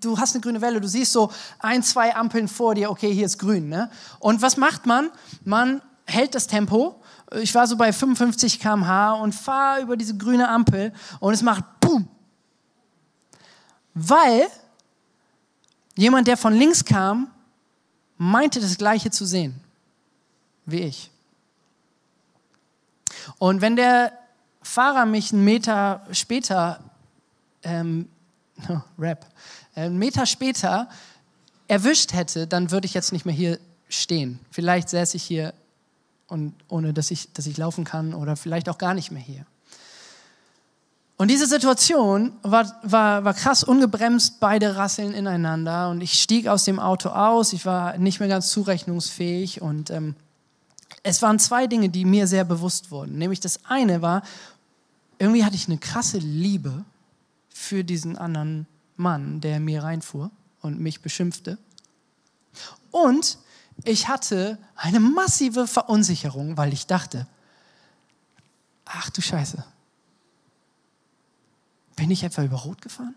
du 0.00 0.18
hast 0.18 0.34
eine 0.34 0.42
grüne 0.42 0.60
Welle, 0.60 0.80
du 0.80 0.88
siehst 0.88 1.12
so 1.12 1.30
ein, 1.58 1.82
zwei 1.82 2.14
Ampeln 2.14 2.48
vor 2.48 2.74
dir, 2.74 2.90
okay, 2.90 3.12
hier 3.12 3.26
ist 3.26 3.38
grün. 3.38 3.68
Ne? 3.68 3.90
Und 4.18 4.42
was 4.42 4.56
macht 4.56 4.86
man? 4.86 5.10
Man 5.44 5.82
hält 6.06 6.34
das 6.34 6.46
Tempo. 6.46 7.00
Ich 7.40 7.54
war 7.54 7.66
so 7.66 7.76
bei 7.76 7.92
55 7.92 8.60
km/h 8.60 9.12
und 9.14 9.34
fahre 9.34 9.82
über 9.82 9.96
diese 9.96 10.16
grüne 10.16 10.48
Ampel 10.48 10.92
und 11.20 11.32
es 11.32 11.42
macht 11.42 11.64
BOOM. 11.80 12.08
Weil 13.94 14.46
jemand, 15.96 16.28
der 16.28 16.36
von 16.36 16.54
links 16.54 16.84
kam, 16.84 17.30
meinte 18.18 18.60
das 18.60 18.76
Gleiche 18.76 19.10
zu 19.10 19.24
sehen 19.24 19.62
wie 20.66 20.80
ich. 20.80 21.10
Und 23.38 23.60
wenn 23.60 23.76
der 23.76 24.12
Fahrer 24.62 25.06
mich 25.06 25.32
einen 25.32 25.44
Meter 25.44 26.06
später, 26.12 26.80
ähm, 27.62 28.08
Rap, 28.98 29.26
äh, 29.74 29.82
einen 29.82 29.98
Meter 29.98 30.26
später 30.26 30.88
erwischt 31.68 32.12
hätte, 32.12 32.46
dann 32.46 32.70
würde 32.70 32.86
ich 32.86 32.94
jetzt 32.94 33.12
nicht 33.12 33.24
mehr 33.24 33.34
hier 33.34 33.58
stehen. 33.88 34.38
Vielleicht 34.50 34.88
säße 34.88 35.16
ich 35.16 35.22
hier 35.22 35.54
und 36.28 36.54
ohne 36.68 36.92
dass 36.92 37.10
ich, 37.10 37.32
dass 37.32 37.46
ich 37.46 37.56
laufen 37.56 37.84
kann 37.84 38.14
oder 38.14 38.36
vielleicht 38.36 38.68
auch 38.68 38.78
gar 38.78 38.94
nicht 38.94 39.10
mehr 39.10 39.22
hier. 39.22 39.44
Und 41.18 41.30
diese 41.30 41.46
Situation 41.46 42.32
war, 42.42 42.80
war, 42.82 43.24
war 43.24 43.34
krass 43.34 43.62
ungebremst, 43.62 44.40
beide 44.40 44.76
rasseln 44.76 45.12
ineinander 45.12 45.90
und 45.90 46.00
ich 46.00 46.20
stieg 46.20 46.48
aus 46.48 46.64
dem 46.64 46.80
Auto 46.80 47.10
aus, 47.10 47.52
ich 47.52 47.64
war 47.64 47.96
nicht 47.98 48.18
mehr 48.18 48.28
ganz 48.28 48.50
zurechnungsfähig 48.50 49.62
und 49.62 49.90
ähm, 49.90 50.16
es 51.02 51.22
waren 51.22 51.38
zwei 51.38 51.66
Dinge, 51.66 51.90
die 51.90 52.04
mir 52.04 52.26
sehr 52.26 52.44
bewusst 52.44 52.90
wurden. 52.90 53.18
Nämlich 53.18 53.40
das 53.40 53.60
eine 53.66 54.02
war, 54.02 54.22
irgendwie 55.18 55.44
hatte 55.44 55.54
ich 55.54 55.68
eine 55.68 55.78
krasse 55.78 56.18
Liebe 56.18 56.84
für 57.52 57.84
diesen 57.84 58.16
anderen 58.16 58.66
Mann, 58.96 59.40
der 59.40 59.60
mir 59.60 59.82
reinfuhr 59.82 60.30
und 60.60 60.80
mich 60.80 61.02
beschimpfte. 61.02 61.58
Und 62.90 63.38
ich 63.84 64.08
hatte 64.08 64.58
eine 64.76 65.00
massive 65.00 65.66
Verunsicherung, 65.66 66.56
weil 66.56 66.72
ich 66.72 66.86
dachte, 66.86 67.26
ach 68.84 69.10
du 69.10 69.20
Scheiße, 69.20 69.64
bin 71.96 72.10
ich 72.10 72.22
etwa 72.22 72.42
über 72.42 72.58
Rot 72.58 72.82
gefahren? 72.82 73.14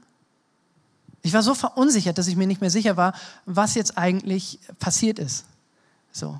Ich 1.21 1.33
war 1.33 1.41
so 1.41 1.55
verunsichert, 1.55 2.17
dass 2.17 2.27
ich 2.27 2.35
mir 2.35 2.47
nicht 2.47 2.61
mehr 2.61 2.69
sicher 2.69 2.97
war, 2.97 3.13
was 3.45 3.73
jetzt 3.73 3.97
eigentlich 3.97 4.59
passiert 4.79 5.17
ist. 5.17 5.45
So. 6.11 6.39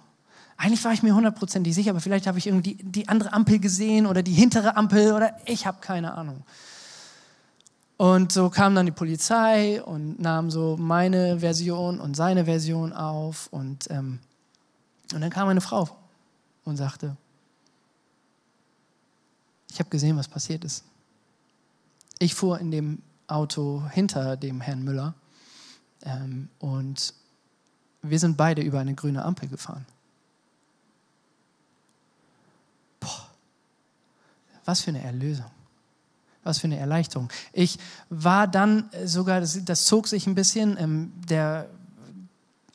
Eigentlich 0.58 0.84
war 0.86 0.94
ich 0.94 1.04
mir 1.04 1.14
hundertprozentig 1.14 1.74
sicher, 1.75 1.90
aber 1.90 2.02
vielleicht 2.02 2.28
habe 2.28 2.38
ich 2.38 2.48
irgendwie 2.48 2.75
die, 2.75 2.84
die 2.84 3.10
andere 3.10 3.34
Ampel 3.34 3.60
gesehen 3.60 4.06
oder 4.06 4.24
die 4.24 4.32
hintere 4.32 4.78
Ampel 4.78 5.14
oder 5.14 5.36
ich 5.46 5.66
habe 5.66 5.80
keine 5.82 6.14
Ahnung. 6.14 6.44
Und 7.98 8.32
so 8.32 8.50
kam 8.50 8.75
dann 8.75 8.86
die 8.86 8.92
Polizei 8.92 9.82
und 9.82 10.20
nahm 10.20 10.52
so 10.52 10.75
meine 10.78 11.40
Version 11.40 12.00
und 12.02 12.16
seine 12.16 12.46
Version 12.46 12.92
auf. 12.92 13.48
Und, 13.52 13.90
ähm, 13.90 14.20
und 15.14 15.22
dann 15.22 15.30
kam 15.30 15.48
eine 15.48 15.62
Frau 15.62 15.90
und 16.66 16.75
sagte, 16.75 17.16
ich 19.72 19.80
habe 19.80 19.90
gesehen, 19.90 20.18
was 20.18 20.28
passiert 20.28 20.66
ist. 20.66 20.84
Ich 22.20 22.36
fuhr 22.36 22.60
in 22.60 22.72
dem 22.72 23.02
Auto 23.28 23.84
hinter 23.92 24.38
dem 24.38 24.62
Herrn 24.62 24.84
Müller 24.84 25.14
ähm, 26.04 26.50
und 26.60 27.14
wir 28.02 28.20
sind 28.20 28.38
beide 28.38 28.62
über 28.62 28.80
eine 28.80 28.94
grüne 28.94 29.24
Ampel 29.24 29.50
gefahren. 29.50 29.86
Boah, 33.00 33.30
was 34.64 34.82
für 34.82 34.92
eine 34.92 35.04
Erlösung. 35.04 35.52
Was 36.46 36.60
für 36.60 36.68
eine 36.68 36.78
Erleichterung. 36.78 37.28
Ich 37.52 37.78
war 38.10 38.48
dann 38.48 38.90
sogar, 39.04 39.42
das, 39.42 39.66
das 39.66 39.84
zog 39.86 40.08
sich 40.08 40.28
ein 40.28 40.36
bisschen, 40.36 40.78
ähm, 40.80 41.12
der 41.28 41.68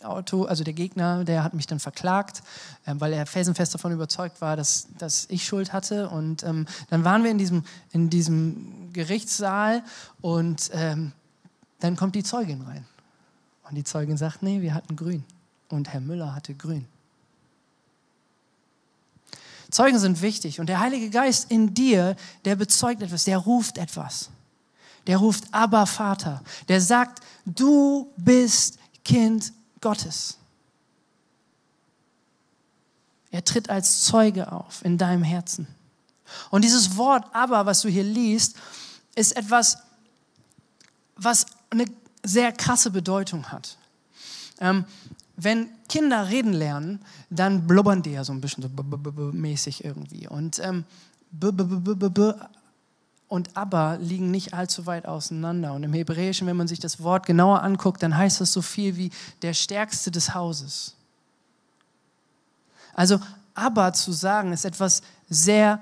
Auto, 0.02 0.44
also 0.44 0.64
der 0.64 0.72
Gegner, 0.72 1.24
der 1.24 1.44
hat 1.44 1.54
mich 1.54 1.66
dann 1.66 1.78
verklagt, 1.78 2.42
ähm, 2.86 3.00
weil 3.00 3.12
er 3.12 3.26
felsenfest 3.26 3.74
davon 3.74 3.92
überzeugt 3.92 4.40
war, 4.40 4.56
dass, 4.56 4.88
dass 4.98 5.26
ich 5.28 5.44
Schuld 5.44 5.72
hatte. 5.72 6.08
Und 6.08 6.42
ähm, 6.42 6.66
dann 6.88 7.04
waren 7.04 7.24
wir 7.24 7.30
in 7.30 7.38
diesem, 7.38 7.64
in 7.92 8.10
diesem 8.10 8.92
Gerichtssaal 8.92 9.82
und 10.20 10.70
ähm, 10.72 11.12
dann 11.80 11.96
kommt 11.96 12.14
die 12.14 12.22
Zeugin 12.22 12.62
rein. 12.62 12.86
Und 13.68 13.76
die 13.76 13.84
Zeugin 13.84 14.16
sagt, 14.16 14.42
nee, 14.42 14.60
wir 14.62 14.74
hatten 14.74 14.96
grün. 14.96 15.24
Und 15.68 15.92
Herr 15.92 16.00
Müller 16.00 16.34
hatte 16.34 16.54
grün. 16.54 16.86
Zeugen 19.70 19.98
sind 19.98 20.22
wichtig 20.22 20.60
und 20.60 20.66
der 20.66 20.80
Heilige 20.80 21.10
Geist 21.10 21.50
in 21.50 21.74
dir, 21.74 22.16
der 22.44 22.56
bezeugt 22.56 23.02
etwas, 23.02 23.24
der 23.24 23.38
ruft 23.38 23.78
etwas. 23.78 24.30
Der 25.06 25.18
ruft 25.18 25.44
aber 25.52 25.86
Vater. 25.86 26.42
Der 26.68 26.80
sagt, 26.80 27.22
du 27.44 28.12
bist 28.16 28.78
Kind 29.04 29.52
Gottes. 29.80 30.36
Er 33.30 33.44
tritt 33.44 33.70
als 33.70 34.02
Zeuge 34.04 34.52
auf 34.52 34.84
in 34.84 34.98
deinem 34.98 35.22
Herzen. 35.22 35.68
Und 36.50 36.62
dieses 36.62 36.96
Wort 36.96 37.24
aber, 37.32 37.66
was 37.66 37.80
du 37.82 37.88
hier 37.88 38.04
liest, 38.04 38.56
ist 39.14 39.36
etwas, 39.36 39.78
was 41.16 41.46
eine 41.70 41.84
sehr 42.22 42.52
krasse 42.52 42.90
Bedeutung 42.90 43.50
hat. 43.50 43.78
Ähm, 44.60 44.84
wenn 45.42 45.68
Kinder 45.88 46.28
reden 46.28 46.52
lernen, 46.52 47.00
dann 47.30 47.66
blubbern 47.66 48.02
die 48.02 48.12
ja 48.12 48.24
so 48.24 48.32
ein 48.32 48.40
bisschen 48.40 48.62
so 48.62 48.70
mäßig 49.32 49.84
irgendwie. 49.84 50.28
Und 50.28 50.58
ähm, 50.60 50.84
und 53.28 53.56
Abba 53.56 53.94
liegen 53.94 54.32
nicht 54.32 54.54
allzu 54.54 54.86
weit 54.86 55.06
auseinander. 55.06 55.72
Und 55.72 55.84
im 55.84 55.92
Hebräischen, 55.92 56.48
wenn 56.48 56.56
man 56.56 56.66
sich 56.66 56.80
das 56.80 57.00
Wort 57.00 57.26
genauer 57.26 57.62
anguckt, 57.62 58.02
dann 58.02 58.16
heißt 58.16 58.40
das 58.40 58.52
so 58.52 58.60
viel 58.60 58.96
wie 58.96 59.10
der 59.42 59.54
Stärkste 59.54 60.10
des 60.10 60.34
Hauses. 60.34 60.96
Also 62.92 63.20
Abba 63.54 63.92
zu 63.92 64.10
sagen, 64.10 64.52
ist 64.52 64.64
etwas 64.64 65.02
sehr, 65.28 65.80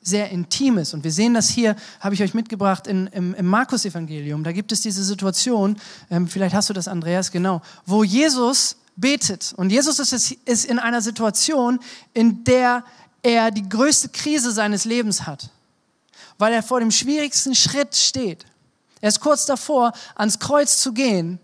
sehr 0.00 0.30
Intimes. 0.30 0.94
Und 0.94 1.02
wir 1.02 1.10
sehen 1.10 1.34
das 1.34 1.48
hier, 1.48 1.74
habe 1.98 2.14
ich 2.14 2.22
euch 2.22 2.32
mitgebracht, 2.32 2.86
in, 2.86 3.08
im, 3.08 3.34
im 3.34 3.46
Markus-Evangelium. 3.46 4.44
Da 4.44 4.52
gibt 4.52 4.70
es 4.70 4.80
diese 4.80 5.02
Situation, 5.02 5.76
ähm, 6.10 6.28
vielleicht 6.28 6.54
hast 6.54 6.70
du 6.70 6.74
das, 6.74 6.86
Andreas, 6.86 7.32
genau, 7.32 7.60
wo 7.86 8.04
Jesus 8.04 8.76
betet. 8.96 9.54
Und 9.56 9.70
Jesus 9.70 9.98
ist, 9.98 10.32
ist 10.44 10.64
in 10.64 10.78
einer 10.78 11.00
Situation, 11.00 11.80
in 12.12 12.44
der 12.44 12.84
er 13.22 13.50
die 13.50 13.68
größte 13.68 14.10
Krise 14.10 14.52
seines 14.52 14.84
Lebens 14.84 15.26
hat 15.26 15.50
weil 16.38 16.52
er 16.52 16.62
vor 16.62 16.80
dem 16.80 16.90
schwierigsten 16.90 17.54
Schritt 17.54 17.94
steht. 17.94 18.44
Er 19.00 19.08
ist 19.08 19.20
kurz 19.20 19.46
davor, 19.46 19.92
ans 20.14 20.38
Kreuz 20.38 20.80
zu 20.80 20.92
gehen, 20.92 21.38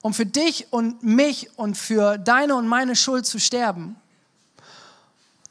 um 0.00 0.14
für 0.14 0.26
dich 0.26 0.72
und 0.72 1.02
mich 1.02 1.50
und 1.58 1.76
für 1.76 2.18
deine 2.18 2.54
und 2.54 2.66
meine 2.66 2.96
Schuld 2.96 3.26
zu 3.26 3.38
sterben. 3.38 3.96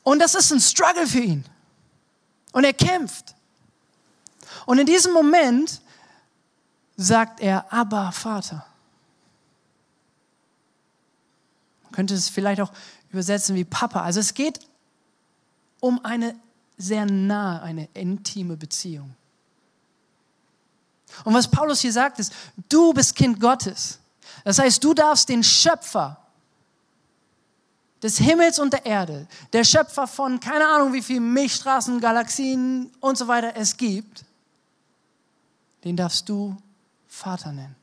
Und 0.03 0.19
das 0.19 0.36
ist 0.36 0.51
ein 0.51 0.60
Struggle 0.60 1.07
für 1.07 1.19
ihn. 1.19 1.45
Und 2.53 2.63
er 2.63 2.74
kämpft. 2.74 3.36
Und 4.65 4.79
in 4.79 4.86
diesem 4.86 5.13
Moment 5.13 5.81
sagt 6.98 7.39
er, 7.39 7.71
aber 7.71 8.12
Vater. 8.12 8.65
Man 11.80 11.80
könnte 11.91 12.13
es 12.13 12.29
vielleicht 12.29 12.62
auch 12.62 12.71
übersetzen 13.12 13.55
wie 13.55 13.63
Papa. 13.63 14.01
Also 14.01 14.19
es 14.19 14.33
geht 14.33 14.60
um 15.79 16.03
eine 16.05 16.36
sehr 16.77 17.05
nah, 17.05 17.62
eine 17.62 17.88
intime 17.93 18.57
Beziehung. 18.57 19.13
Und 21.24 21.33
was 21.33 21.50
Paulus 21.50 21.81
hier 21.81 21.91
sagt, 21.91 22.19
ist, 22.19 22.33
du 22.69 22.93
bist 22.93 23.15
Kind 23.15 23.39
Gottes. 23.39 24.00
Das 24.43 24.60
heißt, 24.60 24.83
du 24.83 24.93
darfst 24.93 25.29
den 25.29 25.43
Schöpfer 25.43 26.17
des 28.01 28.17
Himmels 28.17 28.60
und 28.60 28.74
der 28.74 28.86
Erde, 28.86 29.27
der 29.53 29.63
Schöpfer 29.63 30.07
von 30.07 30.39
keine 30.39 30.67
Ahnung 30.67 30.93
wie 30.93 31.01
vielen 31.01 31.33
Milchstraßen, 31.33 32.00
Galaxien 32.00 32.91
und 33.00 33.17
so 33.17 33.27
weiter 33.27 33.55
es 33.55 33.77
gibt, 33.77 34.25
den 35.83 35.95
darfst 35.95 36.27
du 36.27 36.57
Vater 37.07 37.51
nennen. 37.51 37.75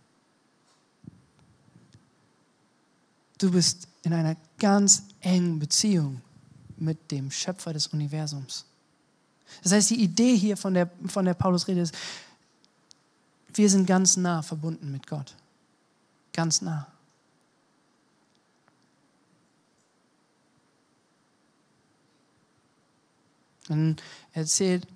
Du 3.39 3.53
bist 3.53 3.88
in 4.03 4.13
einer 4.13 4.37
ganz 4.59 5.05
engen 5.21 5.59
Beziehung 5.59 6.21
mit 6.77 7.11
dem 7.11 7.31
Schöpfer 7.31 7.73
des 7.73 7.89
Universums. 7.89 8.65
Das 9.63 9.73
heißt, 9.73 9.91
die 9.91 10.03
Idee 10.03 10.37
hier 10.37 10.57
von 10.57 10.75
der, 10.75 10.91
von 11.07 11.25
der 11.25 11.35
Paulus-Rede 11.35 11.81
ist, 11.81 11.95
wir 13.55 13.69
sind 13.69 13.87
ganz 13.87 14.17
nah 14.17 14.43
verbunden 14.43 14.93
mit 14.93 15.07
Gott. 15.07 15.35
Ganz 16.33 16.63
nah. 16.63 16.87
Dann 23.67 23.97
erzählt 24.33 24.87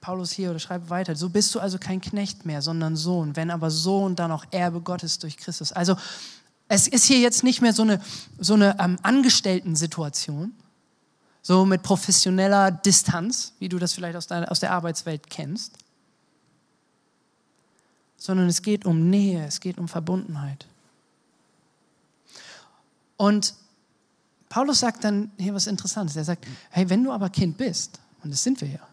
Paulus 0.00 0.30
hier 0.30 0.50
oder 0.50 0.58
schreibt 0.58 0.90
weiter, 0.90 1.16
so 1.16 1.28
bist 1.28 1.54
du 1.54 1.60
also 1.60 1.78
kein 1.78 2.00
Knecht 2.00 2.46
mehr, 2.46 2.62
sondern 2.62 2.96
Sohn, 2.96 3.34
wenn 3.36 3.50
aber 3.50 3.70
Sohn, 3.70 4.14
dann 4.14 4.30
auch 4.30 4.44
Erbe 4.50 4.80
Gottes 4.80 5.18
durch 5.18 5.36
Christus. 5.36 5.72
Also 5.72 5.96
es 6.68 6.86
ist 6.86 7.04
hier 7.04 7.18
jetzt 7.18 7.44
nicht 7.44 7.62
mehr 7.62 7.72
so 7.72 7.82
eine, 7.82 8.00
so 8.38 8.54
eine 8.54 8.78
ähm, 8.78 8.98
Angestellten-Situation, 9.02 10.52
so 11.42 11.64
mit 11.64 11.82
professioneller 11.82 12.70
Distanz, 12.70 13.54
wie 13.58 13.68
du 13.68 13.78
das 13.78 13.94
vielleicht 13.94 14.16
aus, 14.16 14.26
deiner, 14.26 14.50
aus 14.50 14.60
der 14.60 14.72
Arbeitswelt 14.72 15.30
kennst, 15.30 15.78
sondern 18.18 18.48
es 18.48 18.60
geht 18.62 18.84
um 18.84 19.08
Nähe, 19.08 19.46
es 19.46 19.60
geht 19.60 19.78
um 19.78 19.88
Verbundenheit. 19.88 20.66
Und 23.16 23.54
Paulus 24.48 24.80
sagt 24.80 25.04
dann 25.04 25.30
hier 25.38 25.54
was 25.54 25.66
Interessantes. 25.66 26.16
Er 26.16 26.24
sagt, 26.24 26.46
hey, 26.70 26.88
wenn 26.88 27.02
du 27.02 27.12
aber 27.12 27.30
Kind 27.30 27.56
bist, 27.56 27.98
und 28.22 28.30
das 28.30 28.42
sind 28.42 28.60
wir 28.60 28.68
ja, 28.68 28.88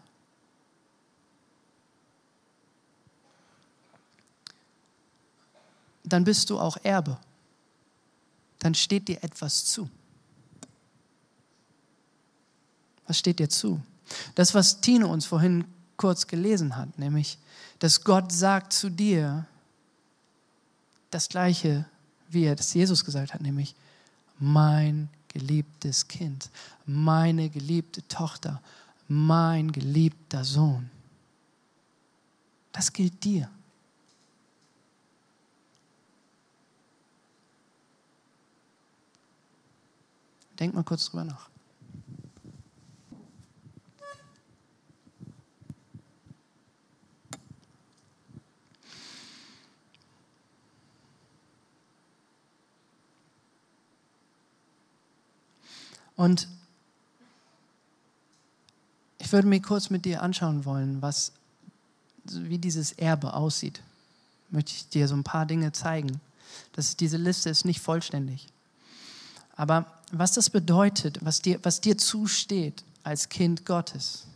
dann 6.04 6.24
bist 6.24 6.50
du 6.50 6.58
auch 6.58 6.76
Erbe. 6.82 7.18
Dann 8.58 8.74
steht 8.74 9.08
dir 9.08 9.22
etwas 9.22 9.64
zu. 9.66 9.88
Was 13.06 13.18
steht 13.18 13.38
dir 13.38 13.48
zu? 13.48 13.80
Das, 14.34 14.54
was 14.54 14.80
Tine 14.80 15.06
uns 15.06 15.26
vorhin 15.26 15.64
kurz 15.96 16.26
gelesen 16.26 16.76
hat, 16.76 16.98
nämlich, 16.98 17.38
dass 17.78 18.04
Gott 18.04 18.32
sagt 18.32 18.72
zu 18.72 18.90
dir 18.90 19.46
das 21.10 21.28
Gleiche, 21.28 21.86
wie 22.28 22.44
er 22.44 22.56
das 22.56 22.74
Jesus 22.74 23.04
gesagt 23.04 23.34
hat, 23.34 23.40
nämlich, 23.40 23.74
mein 24.38 25.08
geliebtes 25.28 26.08
Kind, 26.08 26.50
meine 26.84 27.48
geliebte 27.48 28.06
Tochter, 28.08 28.60
mein 29.08 29.72
geliebter 29.72 30.44
Sohn. 30.44 30.90
Das 32.72 32.92
gilt 32.92 33.24
dir. 33.24 33.48
Denk 40.58 40.74
mal 40.74 40.82
kurz 40.84 41.06
drüber 41.06 41.24
nach. 41.24 41.50
Und 56.16 56.48
ich 59.18 59.30
würde 59.32 59.46
mir 59.46 59.60
kurz 59.60 59.90
mit 59.90 60.04
dir 60.04 60.22
anschauen 60.22 60.64
wollen, 60.64 61.02
was, 61.02 61.32
wie 62.24 62.58
dieses 62.58 62.92
Erbe 62.92 63.34
aussieht. 63.34 63.82
Möchte 64.50 64.72
ich 64.72 64.88
dir 64.88 65.08
so 65.08 65.14
ein 65.14 65.24
paar 65.24 65.44
Dinge 65.44 65.72
zeigen. 65.72 66.20
Das, 66.72 66.96
diese 66.96 67.18
Liste 67.18 67.50
ist 67.50 67.64
nicht 67.64 67.80
vollständig. 67.80 68.48
Aber 69.56 69.95
was 70.12 70.32
das 70.32 70.50
bedeutet, 70.50 71.18
was 71.24 71.42
dir, 71.42 71.58
was 71.62 71.80
dir 71.80 71.98
zusteht 71.98 72.84
als 73.02 73.28
Kind 73.28 73.64
Gottes, 73.64 74.26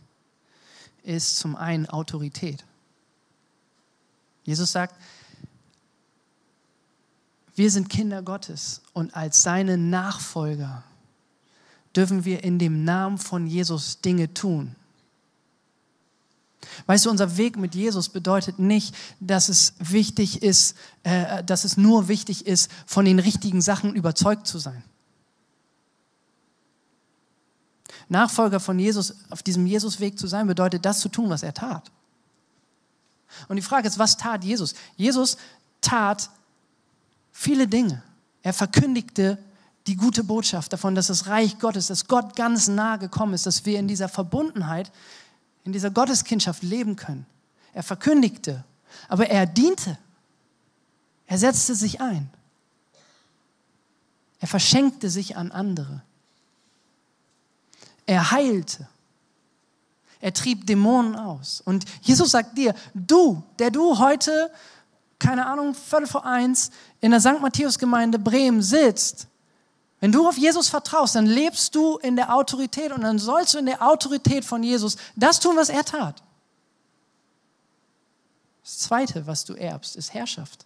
ist 1.02 1.36
zum 1.38 1.56
einen 1.56 1.86
Autorität. 1.86 2.64
Jesus 4.44 4.72
sagt, 4.72 4.94
wir 7.54 7.70
sind 7.70 7.88
Kinder 7.88 8.22
Gottes 8.22 8.80
und 8.92 9.14
als 9.14 9.42
seine 9.42 9.76
Nachfolger 9.76 10.82
dürfen 11.94 12.24
wir 12.24 12.42
in 12.44 12.58
dem 12.58 12.84
Namen 12.84 13.18
von 13.18 13.46
Jesus 13.46 14.00
Dinge 14.00 14.32
tun. 14.32 14.74
Weißt 16.86 17.06
du, 17.06 17.10
unser 17.10 17.36
Weg 17.36 17.56
mit 17.56 17.74
Jesus 17.74 18.08
bedeutet 18.08 18.58
nicht, 18.58 18.94
dass 19.18 19.48
es 19.48 19.74
wichtig 19.78 20.42
ist, 20.42 20.76
äh, 21.02 21.42
dass 21.42 21.64
es 21.64 21.76
nur 21.76 22.08
wichtig 22.08 22.46
ist, 22.46 22.70
von 22.86 23.04
den 23.04 23.18
richtigen 23.18 23.60
Sachen 23.60 23.94
überzeugt 23.94 24.46
zu 24.46 24.58
sein. 24.58 24.82
Nachfolger 28.10 28.60
von 28.60 28.78
Jesus, 28.78 29.14
auf 29.30 29.42
diesem 29.42 29.66
Jesusweg 29.66 30.18
zu 30.18 30.26
sein, 30.26 30.46
bedeutet 30.46 30.84
das 30.84 30.98
zu 30.98 31.08
tun, 31.08 31.30
was 31.30 31.42
er 31.42 31.54
tat. 31.54 31.90
Und 33.48 33.56
die 33.56 33.62
Frage 33.62 33.86
ist, 33.86 33.98
was 33.98 34.16
tat 34.16 34.44
Jesus? 34.44 34.74
Jesus 34.96 35.36
tat 35.80 36.28
viele 37.32 37.68
Dinge. 37.68 38.02
Er 38.42 38.52
verkündigte 38.52 39.38
die 39.86 39.96
gute 39.96 40.24
Botschaft 40.24 40.72
davon, 40.72 40.94
dass 40.94 41.06
das 41.06 41.28
Reich 41.28 41.58
Gottes, 41.60 41.86
dass 41.86 42.08
Gott 42.08 42.34
ganz 42.34 42.68
nah 42.68 42.96
gekommen 42.96 43.34
ist, 43.34 43.46
dass 43.46 43.64
wir 43.64 43.78
in 43.78 43.86
dieser 43.86 44.08
Verbundenheit, 44.08 44.90
in 45.64 45.72
dieser 45.72 45.90
Gotteskindschaft 45.90 46.64
leben 46.64 46.96
können. 46.96 47.26
Er 47.72 47.84
verkündigte, 47.84 48.64
aber 49.08 49.30
er 49.30 49.46
diente. 49.46 49.96
Er 51.26 51.38
setzte 51.38 51.76
sich 51.76 52.00
ein. 52.00 52.28
Er 54.40 54.48
verschenkte 54.48 55.08
sich 55.10 55.36
an 55.36 55.52
andere. 55.52 56.02
Er 58.10 58.30
heilte. 58.30 58.88
Er 60.20 60.34
trieb 60.34 60.66
Dämonen 60.66 61.16
aus. 61.16 61.62
Und 61.64 61.84
Jesus 62.02 62.32
sagt 62.32 62.58
dir, 62.58 62.74
du, 62.92 63.42
der 63.58 63.70
du 63.70 63.98
heute, 63.98 64.50
keine 65.18 65.46
Ahnung, 65.46 65.74
Viertel 65.74 66.06
vor 66.06 66.26
eins, 66.26 66.70
in 67.00 67.10
der 67.10 67.20
St. 67.20 67.40
Matthäus 67.40 67.78
Gemeinde 67.78 68.18
Bremen 68.18 68.62
sitzt 68.62 69.28
wenn 70.00 70.12
du 70.12 70.26
auf 70.26 70.38
Jesus 70.38 70.68
vertraust, 70.68 71.14
dann 71.14 71.26
lebst 71.26 71.74
du 71.74 71.98
in 71.98 72.16
der 72.16 72.34
Autorität 72.34 72.90
und 72.90 73.02
dann 73.02 73.18
sollst 73.18 73.54
du 73.54 73.58
in 73.58 73.66
der 73.66 73.86
Autorität 73.86 74.46
von 74.46 74.62
Jesus 74.62 74.96
das 75.14 75.38
tun, 75.38 75.56
was 75.56 75.68
er 75.68 75.84
tat. 75.84 76.22
Das 78.62 78.78
Zweite, 78.78 79.26
was 79.26 79.44
du 79.44 79.54
erbst, 79.54 79.96
ist 79.96 80.14
Herrschaft. 80.14 80.64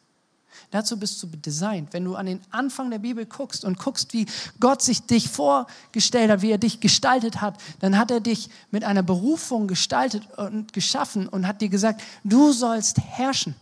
Dazu 0.70 0.98
bist 0.98 1.22
du 1.22 1.26
designt. 1.26 1.92
Wenn 1.92 2.04
du 2.04 2.16
an 2.16 2.26
den 2.26 2.40
Anfang 2.50 2.90
der 2.90 2.98
Bibel 2.98 3.26
guckst 3.26 3.64
und 3.64 3.78
guckst, 3.78 4.12
wie 4.12 4.26
Gott 4.60 4.82
sich 4.82 5.02
dich 5.02 5.28
vorgestellt 5.28 6.30
hat, 6.30 6.42
wie 6.42 6.50
er 6.50 6.58
dich 6.58 6.80
gestaltet 6.80 7.40
hat, 7.40 7.60
dann 7.80 7.98
hat 7.98 8.10
er 8.10 8.20
dich 8.20 8.50
mit 8.70 8.84
einer 8.84 9.02
Berufung 9.02 9.68
gestaltet 9.68 10.26
und 10.36 10.72
geschaffen 10.72 11.28
und 11.28 11.46
hat 11.46 11.60
dir 11.60 11.68
gesagt, 11.68 12.02
du 12.24 12.52
sollst 12.52 12.98
herrschen. 12.98 13.54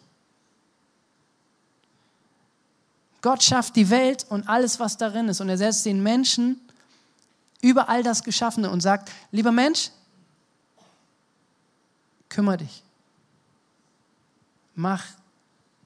Gott 3.22 3.42
schafft 3.42 3.76
die 3.76 3.88
Welt 3.88 4.26
und 4.28 4.48
alles, 4.48 4.80
was 4.80 4.96
darin 4.96 5.28
ist. 5.28 5.40
Und 5.40 5.48
er 5.48 5.56
setzt 5.56 5.86
den 5.86 6.02
Menschen 6.02 6.60
über 7.60 7.88
all 7.88 8.02
das 8.02 8.24
Geschaffene 8.24 8.68
und 8.68 8.80
sagt, 8.80 9.10
lieber 9.30 9.52
Mensch, 9.52 9.90
kümmere 12.28 12.58
dich. 12.58 12.82
Mach 14.74 15.04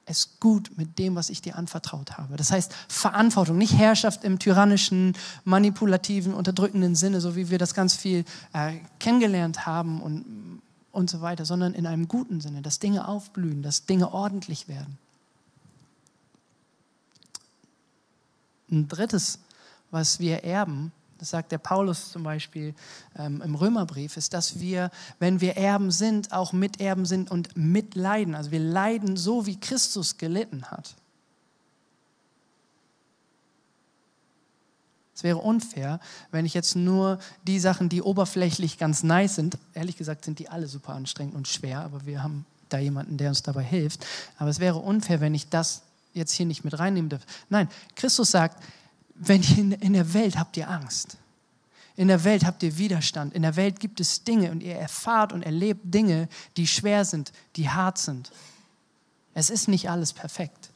es 0.07 0.39
gut 0.39 0.71
mit 0.77 0.97
dem, 0.97 1.15
was 1.15 1.29
ich 1.29 1.41
dir 1.41 1.57
anvertraut 1.57 2.17
habe. 2.17 2.37
Das 2.37 2.51
heißt 2.51 2.73
Verantwortung, 2.87 3.57
nicht 3.57 3.73
Herrschaft 3.73 4.23
im 4.23 4.39
tyrannischen, 4.39 5.13
manipulativen, 5.43 6.33
unterdrückenden 6.33 6.95
Sinne, 6.95 7.21
so 7.21 7.35
wie 7.35 7.49
wir 7.49 7.57
das 7.57 7.73
ganz 7.73 7.93
viel 7.95 8.23
äh, 8.53 8.77
kennengelernt 8.99 9.65
haben 9.65 10.01
und, 10.01 10.61
und 10.91 11.09
so 11.09 11.21
weiter, 11.21 11.45
sondern 11.45 11.73
in 11.73 11.85
einem 11.85 12.07
guten 12.07 12.41
Sinne, 12.41 12.61
dass 12.61 12.79
Dinge 12.79 13.07
aufblühen, 13.07 13.61
dass 13.61 13.85
Dinge 13.85 14.13
ordentlich 14.13 14.67
werden. 14.67 14.97
Ein 18.71 18.87
drittes, 18.87 19.39
was 19.91 20.19
wir 20.19 20.43
erben, 20.43 20.91
das 21.17 21.29
sagt 21.29 21.51
der 21.51 21.57
Paulus 21.57 22.11
zum 22.11 22.23
Beispiel 22.23 22.73
ähm, 23.17 23.41
im 23.41 23.55
Römerbrief, 23.55 24.17
ist, 24.17 24.33
dass 24.33 24.59
wir, 24.59 24.91
wenn 25.19 25.41
wir 25.41 25.57
Erben 25.57 25.91
sind, 25.91 26.31
auch 26.31 26.53
Miterben 26.53 27.05
sind 27.05 27.31
und 27.31 27.55
mitleiden. 27.57 28.35
Also 28.35 28.51
wir 28.51 28.59
leiden 28.59 29.17
so, 29.17 29.45
wie 29.45 29.59
Christus 29.59 30.17
gelitten 30.17 30.65
hat. 30.65 30.95
Es 35.17 35.23
wäre 35.23 35.39
unfair, 35.39 35.99
wenn 36.29 36.45
ich 36.45 36.53
jetzt 36.53 36.75
nur 36.75 37.17
die 37.47 37.59
Sachen, 37.59 37.89
die 37.89 38.03
oberflächlich 38.03 38.77
ganz 38.77 39.01
nice 39.01 39.33
sind, 39.33 39.57
ehrlich 39.73 39.97
gesagt 39.97 40.23
sind 40.23 40.37
die 40.37 40.47
alle 40.47 40.67
super 40.67 40.93
anstrengend 40.93 41.33
und 41.33 41.47
schwer, 41.47 41.81
aber 41.81 42.05
wir 42.05 42.21
haben 42.21 42.45
da 42.69 42.77
jemanden, 42.77 43.17
der 43.17 43.29
uns 43.29 43.41
dabei 43.41 43.63
hilft. 43.63 44.05
Aber 44.37 44.51
es 44.51 44.59
wäre 44.59 44.77
unfair, 44.77 45.19
wenn 45.19 45.33
ich 45.33 45.49
das 45.49 45.81
jetzt 46.13 46.33
hier 46.33 46.45
nicht 46.45 46.63
mit 46.63 46.77
reinnehmen 46.77 47.09
dürfen. 47.09 47.25
Nein, 47.49 47.67
Christus 47.95 48.29
sagt, 48.29 48.61
wenn 49.17 49.41
in, 49.43 49.71
in 49.71 49.93
der 49.93 50.13
Welt 50.13 50.37
habt 50.37 50.57
ihr 50.57 50.69
Angst. 50.69 51.17
In 51.95 52.07
der 52.07 52.23
Welt 52.23 52.45
habt 52.45 52.61
ihr 52.61 52.77
Widerstand. 52.77 53.33
In 53.33 53.41
der 53.41 53.55
Welt 53.55 53.79
gibt 53.79 53.99
es 53.99 54.23
Dinge 54.23 54.51
und 54.51 54.61
ihr 54.61 54.75
erfahrt 54.75 55.33
und 55.33 55.41
erlebt 55.41 55.81
Dinge, 55.83 56.29
die 56.55 56.67
schwer 56.67 57.05
sind, 57.05 57.31
die 57.55 57.69
hart 57.69 57.97
sind. 57.97 58.31
Es 59.33 59.49
ist 59.49 59.67
nicht 59.67 59.89
alles 59.89 60.13
perfekt. 60.13 60.69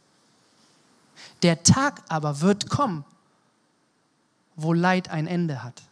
Der 1.43 1.61
Tag 1.63 2.01
aber 2.09 2.41
wird 2.41 2.69
kommen, 2.69 3.05
wo 4.55 4.73
Leid 4.73 5.09
ein 5.09 5.27
Ende 5.27 5.63
hat. 5.63 5.83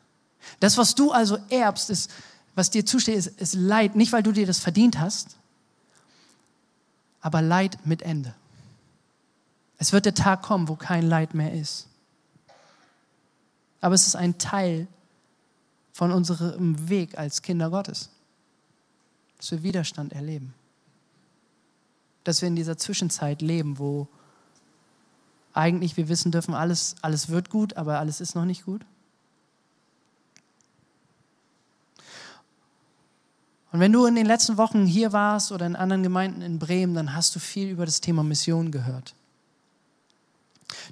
Das, 0.59 0.77
was 0.77 0.95
du 0.95 1.11
also 1.11 1.37
erbst, 1.49 1.89
ist, 1.89 2.09
was 2.55 2.71
dir 2.71 2.85
zusteht, 2.85 3.15
ist, 3.15 3.27
ist 3.39 3.53
Leid, 3.53 3.95
nicht 3.95 4.11
weil 4.11 4.23
du 4.23 4.31
dir 4.31 4.47
das 4.47 4.59
verdient 4.59 4.99
hast, 4.99 5.37
aber 7.21 7.41
Leid 7.41 7.85
mit 7.85 8.01
Ende. 8.01 8.33
Es 9.77 9.93
wird 9.93 10.05
der 10.05 10.15
Tag 10.15 10.41
kommen, 10.41 10.67
wo 10.67 10.75
kein 10.75 11.07
Leid 11.07 11.33
mehr 11.33 11.53
ist. 11.53 11.88
Aber 13.81 13.95
es 13.95 14.07
ist 14.07 14.15
ein 14.15 14.37
Teil 14.37 14.87
von 15.91 16.11
unserem 16.11 16.89
Weg 16.89 17.17
als 17.17 17.41
Kinder 17.41 17.69
Gottes, 17.69 18.09
dass 19.37 19.51
wir 19.51 19.63
Widerstand 19.63 20.13
erleben, 20.13 20.53
dass 22.23 22.41
wir 22.41 22.47
in 22.47 22.55
dieser 22.55 22.77
Zwischenzeit 22.77 23.41
leben, 23.41 23.79
wo 23.79 24.07
eigentlich 25.53 25.97
wir 25.97 26.09
wissen 26.09 26.31
dürfen, 26.31 26.53
alles, 26.53 26.95
alles 27.01 27.29
wird 27.29 27.49
gut, 27.49 27.75
aber 27.75 27.99
alles 27.99 28.21
ist 28.21 28.35
noch 28.35 28.45
nicht 28.45 28.65
gut. 28.65 28.85
Und 33.71 33.79
wenn 33.79 33.91
du 33.91 34.05
in 34.05 34.15
den 34.15 34.25
letzten 34.25 34.57
Wochen 34.57 34.85
hier 34.85 35.13
warst 35.13 35.51
oder 35.51 35.65
in 35.65 35.75
anderen 35.75 36.01
Gemeinden 36.01 36.41
in 36.41 36.59
Bremen, 36.59 36.95
dann 36.95 37.13
hast 37.13 37.35
du 37.35 37.39
viel 37.39 37.69
über 37.69 37.85
das 37.85 38.01
Thema 38.01 38.23
Mission 38.23 38.71
gehört. 38.71 39.13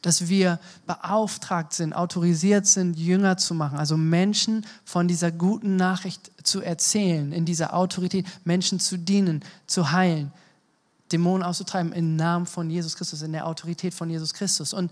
Dass 0.02 0.28
wir 0.28 0.60
beauftragt 0.86 1.74
sind, 1.74 1.94
autorisiert 1.94 2.68
sind, 2.68 2.98
Jünger 2.98 3.38
zu 3.38 3.54
machen, 3.54 3.78
also 3.78 3.98
Menschen 3.98 4.66
von 4.86 5.08
dieser 5.08 5.32
guten 5.32 5.76
Nachricht 5.76 6.32
zu 6.44 6.62
erzählen, 6.62 7.32
in 7.32 7.46
dieser 7.46 7.74
Autorität, 7.74 8.26
Menschen 8.46 8.80
zu 8.80 8.98
dienen, 8.98 9.44
zu 9.66 9.92
heilen, 9.92 10.32
Dämonen 11.12 11.44
auszutreiben 11.44 11.94
im 11.94 12.16
Namen 12.16 12.46
von 12.46 12.70
Jesus 12.70 12.96
Christus, 12.96 13.22
in 13.22 13.32
der 13.32 13.48
Autorität 13.48 13.94
von 13.94 14.10
Jesus 14.10 14.34
Christus. 14.34 14.74
Und, 14.74 14.92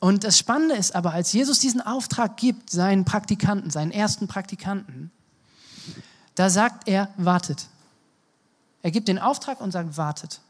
und 0.00 0.24
das 0.24 0.38
Spannende 0.38 0.76
ist 0.76 0.94
aber, 0.94 1.12
als 1.12 1.32
Jesus 1.32 1.58
diesen 1.58 1.80
Auftrag 1.80 2.36
gibt, 2.36 2.70
seinen 2.70 3.04
Praktikanten, 3.04 3.70
seinen 3.70 3.90
ersten 3.90 4.28
Praktikanten, 4.28 5.10
da 6.34 6.50
sagt 6.50 6.86
er, 6.86 7.08
wartet. 7.16 7.66
Er 8.82 8.90
gibt 8.90 9.08
den 9.08 9.18
Auftrag 9.18 9.60
und 9.60 9.72
sagt, 9.72 9.96
wartet. 9.96 10.40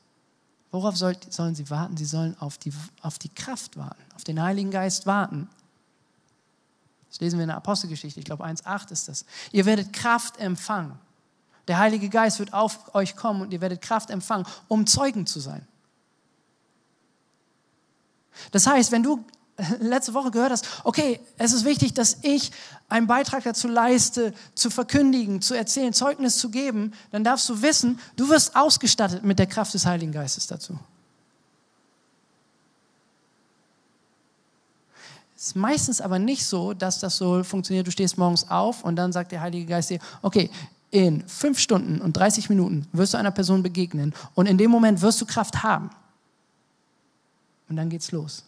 Worauf 0.71 0.97
soll, 0.97 1.17
sollen 1.31 1.55
sie 1.55 1.69
warten? 1.71 1.97
Sie 1.97 2.05
sollen 2.05 2.37
auf 2.39 2.59
die, 2.59 2.73
auf 3.01 3.19
die 3.19 3.29
Kraft 3.29 3.77
warten, 3.77 4.03
auf 4.15 4.25
den 4.25 4.41
Heiligen 4.43 4.71
Geist 4.71 5.07
warten. 5.07 5.49
Das 7.09 7.21
lesen 7.21 7.39
wir 7.39 7.45
in 7.45 7.49
der 7.49 7.57
Apostelgeschichte, 7.57 8.21
ich 8.21 8.27
glaube 8.27 8.45
1.8 8.45 8.91
ist 8.93 9.09
das. 9.09 9.25
Ihr 9.53 9.65
werdet 9.65 9.93
Kraft 9.93 10.39
empfangen. 10.39 10.99
Der 11.69 11.79
Heilige 11.79 12.09
Geist 12.09 12.39
wird 12.39 12.53
auf 12.53 12.95
euch 12.95 13.17
kommen 13.17 13.41
und 13.41 13.53
ihr 13.53 13.61
werdet 13.61 13.81
Kraft 13.81 14.11
empfangen, 14.11 14.47
um 14.69 14.87
Zeugen 14.87 15.27
zu 15.27 15.41
sein. 15.41 15.67
Das 18.51 18.67
heißt, 18.67 18.93
wenn 18.93 19.03
du 19.03 19.25
letzte 19.81 20.15
Woche 20.15 20.31
gehört 20.31 20.53
hast, 20.53 20.67
okay, 20.85 21.21
es 21.39 21.53
ist 21.53 21.65
wichtig, 21.65 21.95
dass 21.95 22.19
ich 22.23 22.51
einen 22.89 23.07
Beitrag 23.07 23.45
dazu 23.45 23.69
leiste, 23.69 24.35
zu 24.55 24.71
verkündigen, 24.71 25.41
zu 25.41 25.55
erzählen, 25.55 25.93
Zeugnis 25.93 26.39
zu 26.39 26.51
geben, 26.51 26.93
dann 27.11 27.25
darfst 27.25 27.49
du 27.49 27.63
wissen, 27.63 27.99
du 28.17 28.29
wirst 28.29 28.55
ausgestattet 28.55 29.25
mit 29.25 29.39
der 29.39 29.47
Kraft 29.47 29.73
des 29.75 29.87
Heiligen 29.87 30.13
Geistes 30.13 30.47
dazu. 30.47 30.79
Es 35.37 35.49
ist 35.49 35.57
meistens 35.57 36.01
aber 36.01 36.19
nicht 36.19 36.45
so, 36.47 36.73
dass 36.73 36.99
das 36.99 37.17
so 37.17 37.45
funktioniert. 37.45 37.87
Du 37.87 37.91
stehst 37.91 38.17
morgens 38.17 38.51
auf 38.51 38.85
und 38.85 38.97
dann 38.97 39.13
sagt 39.13 39.33
der 39.33 39.41
Heilige 39.41 39.67
Geist 39.67 39.91
dir, 39.91 39.99
okay, 40.23 40.51
in 40.91 41.27
fünf 41.29 41.59
Stunden 41.59 42.01
und 42.01 42.17
30 42.17 42.49
Minuten 42.49 42.87
wirst 42.93 43.15
du 43.15 43.19
einer 43.19 43.31
Person 43.31 43.63
begegnen 43.63 44.15
und 44.35 44.47
in 44.47 44.57
dem 44.57 44.71
Moment 44.71 45.03
wirst 45.03 45.21
du 45.21 45.27
Kraft 45.27 45.63
haben. 45.63 45.91
Und 47.69 47.77
dann 47.77 47.91
geht's 47.91 48.13
los 48.13 48.45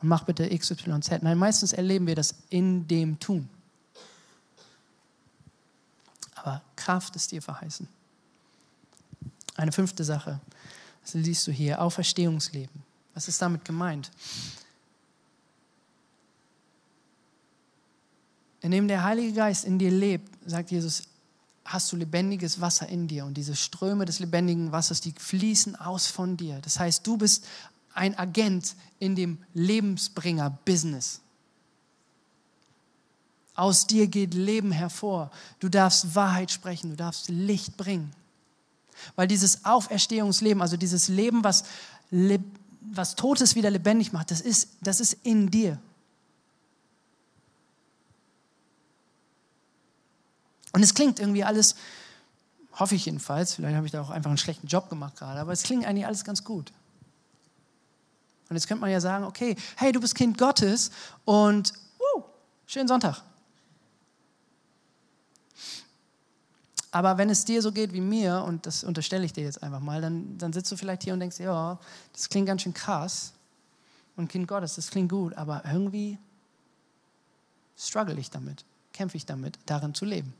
und 0.00 0.08
mach 0.08 0.24
bitte 0.24 0.48
XYZ. 0.48 1.22
Nein, 1.22 1.38
meistens 1.38 1.72
erleben 1.72 2.06
wir 2.06 2.14
das 2.14 2.34
in 2.50 2.86
dem 2.86 3.18
Tun. 3.18 3.48
Aber 6.34 6.62
Kraft 6.76 7.16
ist 7.16 7.32
dir 7.32 7.42
verheißen. 7.42 7.88
Eine 9.56 9.72
fünfte 9.72 10.04
Sache, 10.04 10.40
das 11.02 11.14
liest 11.14 11.46
du 11.46 11.52
hier, 11.52 11.80
Auferstehungsleben. 11.80 12.82
Was 13.14 13.28
ist 13.28 13.40
damit 13.40 13.64
gemeint? 13.64 14.10
Indem 18.60 18.88
der 18.88 19.04
Heilige 19.04 19.32
Geist 19.32 19.64
in 19.64 19.78
dir 19.78 19.90
lebt, 19.90 20.28
sagt 20.44 20.70
Jesus, 20.70 21.04
hast 21.64 21.90
du 21.90 21.96
lebendiges 21.96 22.60
Wasser 22.60 22.88
in 22.88 23.08
dir 23.08 23.24
und 23.24 23.34
diese 23.34 23.56
Ströme 23.56 24.04
des 24.04 24.18
lebendigen 24.18 24.72
Wassers, 24.72 25.00
die 25.00 25.12
fließen 25.12 25.76
aus 25.76 26.06
von 26.06 26.36
dir. 26.36 26.60
Das 26.62 26.78
heißt, 26.78 27.06
du 27.06 27.16
bist 27.16 27.46
ein 27.96 28.18
Agent 28.18 28.74
in 28.98 29.16
dem 29.16 29.38
Lebensbringer-Business. 29.54 31.20
Aus 33.54 33.86
dir 33.86 34.06
geht 34.06 34.34
Leben 34.34 34.70
hervor. 34.70 35.30
Du 35.60 35.68
darfst 35.68 36.14
Wahrheit 36.14 36.50
sprechen, 36.50 36.90
du 36.90 36.96
darfst 36.96 37.28
Licht 37.28 37.76
bringen. 37.76 38.12
Weil 39.14 39.28
dieses 39.28 39.64
Auferstehungsleben, 39.64 40.60
also 40.60 40.76
dieses 40.76 41.08
Leben, 41.08 41.42
was, 41.42 41.64
was 42.82 43.14
Totes 43.14 43.54
wieder 43.54 43.70
lebendig 43.70 44.12
macht, 44.12 44.30
das 44.30 44.40
ist, 44.40 44.68
das 44.82 45.00
ist 45.00 45.14
in 45.22 45.50
dir. 45.50 45.78
Und 50.72 50.82
es 50.82 50.92
klingt 50.92 51.18
irgendwie 51.18 51.44
alles, 51.44 51.74
hoffe 52.72 52.94
ich 52.94 53.06
jedenfalls, 53.06 53.54
vielleicht 53.54 53.76
habe 53.76 53.86
ich 53.86 53.92
da 53.92 54.02
auch 54.02 54.10
einfach 54.10 54.28
einen 54.30 54.36
schlechten 54.36 54.66
Job 54.66 54.90
gemacht 54.90 55.16
gerade, 55.16 55.40
aber 55.40 55.52
es 55.52 55.62
klingt 55.62 55.86
eigentlich 55.86 56.04
alles 56.04 56.24
ganz 56.24 56.44
gut. 56.44 56.70
Und 58.48 58.56
jetzt 58.56 58.68
könnte 58.68 58.80
man 58.80 58.90
ja 58.90 59.00
sagen, 59.00 59.24
okay, 59.24 59.56
hey, 59.76 59.92
du 59.92 60.00
bist 60.00 60.14
Kind 60.14 60.38
Gottes 60.38 60.90
und 61.24 61.72
uh, 62.16 62.22
schönen 62.66 62.88
Sonntag. 62.88 63.22
Aber 66.92 67.18
wenn 67.18 67.28
es 67.28 67.44
dir 67.44 67.60
so 67.60 67.72
geht 67.72 67.92
wie 67.92 68.00
mir, 68.00 68.42
und 68.42 68.64
das 68.64 68.82
unterstelle 68.82 69.24
ich 69.24 69.32
dir 69.32 69.44
jetzt 69.44 69.62
einfach 69.62 69.80
mal, 69.80 70.00
dann, 70.00 70.38
dann 70.38 70.52
sitzt 70.52 70.72
du 70.72 70.76
vielleicht 70.76 71.02
hier 71.02 71.12
und 71.12 71.20
denkst, 71.20 71.38
ja, 71.40 71.78
das 72.12 72.28
klingt 72.28 72.46
ganz 72.46 72.62
schön 72.62 72.72
krass. 72.72 73.32
Und 74.16 74.28
Kind 74.28 74.48
Gottes, 74.48 74.76
das 74.76 74.90
klingt 74.90 75.10
gut, 75.10 75.34
aber 75.34 75.62
irgendwie 75.66 76.18
struggle 77.76 78.18
ich 78.18 78.30
damit, 78.30 78.64
kämpfe 78.94 79.18
ich 79.18 79.26
damit, 79.26 79.58
darin 79.66 79.92
zu 79.94 80.06
leben. 80.06 80.32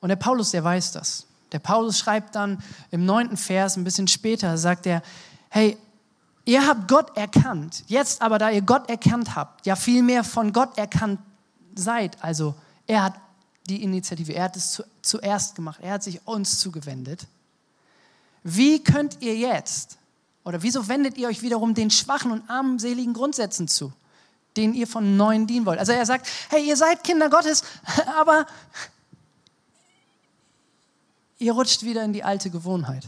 Und 0.00 0.08
der 0.08 0.16
Paulus, 0.16 0.52
der 0.52 0.64
weiß 0.64 0.92
das. 0.92 1.27
Der 1.52 1.58
Paulus 1.58 1.98
schreibt 1.98 2.34
dann 2.34 2.62
im 2.90 3.04
neunten 3.04 3.36
Vers, 3.36 3.76
ein 3.76 3.84
bisschen 3.84 4.08
später, 4.08 4.58
sagt 4.58 4.86
er, 4.86 5.02
hey, 5.48 5.76
ihr 6.44 6.66
habt 6.66 6.88
Gott 6.88 7.16
erkannt, 7.16 7.84
jetzt 7.86 8.22
aber, 8.22 8.38
da 8.38 8.50
ihr 8.50 8.62
Gott 8.62 8.88
erkannt 8.88 9.34
habt, 9.34 9.66
ja 9.66 9.76
vielmehr 9.76 10.24
von 10.24 10.52
Gott 10.52 10.76
erkannt 10.76 11.20
seid, 11.74 12.22
also 12.22 12.54
er 12.86 13.04
hat 13.04 13.14
die 13.68 13.82
Initiative, 13.82 14.32
er 14.32 14.44
hat 14.44 14.56
es 14.56 14.72
zu, 14.72 14.82
zuerst 15.02 15.54
gemacht, 15.54 15.80
er 15.82 15.92
hat 15.92 16.02
sich 16.02 16.26
uns 16.26 16.58
zugewendet. 16.58 17.26
Wie 18.42 18.82
könnt 18.82 19.18
ihr 19.20 19.36
jetzt, 19.36 19.98
oder 20.44 20.62
wieso 20.62 20.88
wendet 20.88 21.18
ihr 21.18 21.28
euch 21.28 21.42
wiederum 21.42 21.74
den 21.74 21.90
schwachen 21.90 22.30
und 22.30 22.48
armseligen 22.48 23.12
Grundsätzen 23.12 23.68
zu, 23.68 23.92
denen 24.56 24.74
ihr 24.74 24.86
von 24.86 25.16
Neuen 25.16 25.46
dienen 25.46 25.66
wollt? 25.66 25.78
Also 25.78 25.92
er 25.92 26.06
sagt, 26.06 26.26
hey, 26.48 26.66
ihr 26.66 26.76
seid 26.76 27.04
Kinder 27.04 27.28
Gottes, 27.28 27.62
aber 28.18 28.46
ihr 31.38 31.52
rutscht 31.52 31.82
wieder 31.82 32.04
in 32.04 32.12
die 32.12 32.24
alte 32.24 32.50
Gewohnheit. 32.50 33.04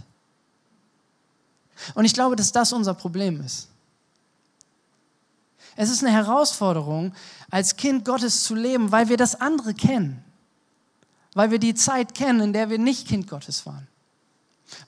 Und 1.94 2.04
ich 2.04 2.14
glaube, 2.14 2.36
dass 2.36 2.52
das 2.52 2.72
unser 2.72 2.94
Problem 2.94 3.40
ist. 3.40 3.68
Es 5.76 5.90
ist 5.90 6.04
eine 6.04 6.12
Herausforderung, 6.12 7.14
als 7.50 7.76
Kind 7.76 8.04
Gottes 8.04 8.44
zu 8.44 8.54
leben, 8.54 8.92
weil 8.92 9.08
wir 9.08 9.16
das 9.16 9.40
andere 9.40 9.74
kennen. 9.74 10.22
Weil 11.34 11.50
wir 11.50 11.58
die 11.58 11.74
Zeit 11.74 12.14
kennen, 12.14 12.40
in 12.40 12.52
der 12.52 12.70
wir 12.70 12.78
nicht 12.78 13.08
Kind 13.08 13.28
Gottes 13.28 13.64
waren. 13.66 13.86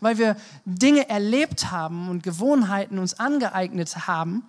Weil 0.00 0.18
wir 0.18 0.36
Dinge 0.64 1.08
erlebt 1.08 1.70
haben 1.70 2.08
und 2.08 2.22
Gewohnheiten 2.22 2.98
uns 2.98 3.18
angeeignet 3.18 4.06
haben, 4.06 4.44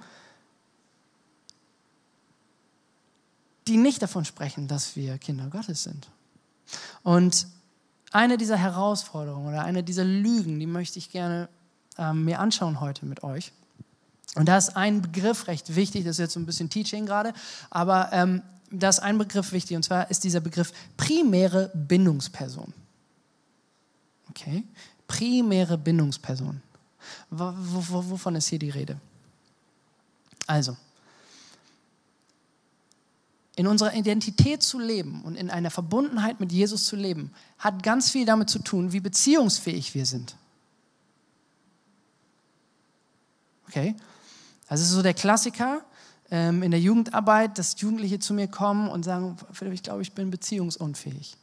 die 3.67 3.77
nicht 3.77 4.01
davon 4.01 4.25
sprechen, 4.25 4.67
dass 4.67 4.95
wir 4.95 5.17
Kinder 5.17 5.47
Gottes 5.47 5.83
sind. 5.83 6.09
Und 7.03 7.47
eine 8.13 8.37
dieser 8.37 8.57
Herausforderungen 8.57 9.47
oder 9.47 9.63
eine 9.63 9.83
dieser 9.83 10.03
Lügen, 10.05 10.59
die 10.59 10.67
möchte 10.67 10.99
ich 10.99 11.11
gerne 11.11 11.49
ähm, 11.97 12.25
mir 12.25 12.39
anschauen 12.39 12.79
heute 12.79 13.05
mit 13.05 13.23
euch. 13.23 13.51
Und 14.35 14.47
da 14.47 14.57
ist 14.57 14.75
ein 14.75 15.01
Begriff 15.01 15.47
recht 15.47 15.75
wichtig, 15.75 16.05
das 16.05 16.13
ist 16.13 16.19
jetzt 16.19 16.33
so 16.33 16.39
ein 16.39 16.45
bisschen 16.45 16.69
Teaching 16.69 17.05
gerade, 17.05 17.33
aber 17.69 18.09
ähm, 18.11 18.41
da 18.71 18.89
ist 18.89 18.99
ein 18.99 19.17
Begriff 19.17 19.51
wichtig 19.51 19.75
und 19.77 19.83
zwar 19.83 20.09
ist 20.09 20.23
dieser 20.23 20.39
Begriff 20.39 20.73
primäre 20.97 21.71
Bindungsperson. 21.73 22.73
Okay? 24.29 24.63
Primäre 25.07 25.77
Bindungsperson. 25.77 26.61
Wovon 27.29 28.35
ist 28.35 28.47
hier 28.47 28.59
die 28.59 28.69
Rede? 28.69 28.97
Also, 30.47 30.77
in 33.55 33.67
unserer 33.67 33.93
Identität 33.93 34.63
zu 34.63 34.79
leben 34.79 35.21
und 35.23 35.35
in 35.35 35.49
einer 35.49 35.69
Verbundenheit 35.69 36.39
mit 36.39 36.51
Jesus 36.51 36.85
zu 36.85 36.95
leben, 36.95 37.31
hat 37.59 37.83
ganz 37.83 38.09
viel 38.09 38.25
damit 38.25 38.49
zu 38.49 38.59
tun, 38.59 38.93
wie 38.93 38.99
beziehungsfähig 38.99 39.93
wir 39.93 40.05
sind. 40.05 40.35
Okay? 43.67 43.95
Also 44.67 44.81
es 44.81 44.89
ist 44.89 44.95
so 44.95 45.03
der 45.03 45.13
Klassiker 45.13 45.83
ähm, 46.31 46.63
in 46.63 46.71
der 46.71 46.79
Jugendarbeit, 46.79 47.57
dass 47.59 47.79
Jugendliche 47.79 48.19
zu 48.19 48.33
mir 48.33 48.47
kommen 48.47 48.89
und 48.89 49.03
sagen, 49.03 49.37
ich 49.71 49.83
glaube, 49.83 50.01
ich 50.01 50.13
bin 50.13 50.31
beziehungsunfähig. 50.31 51.37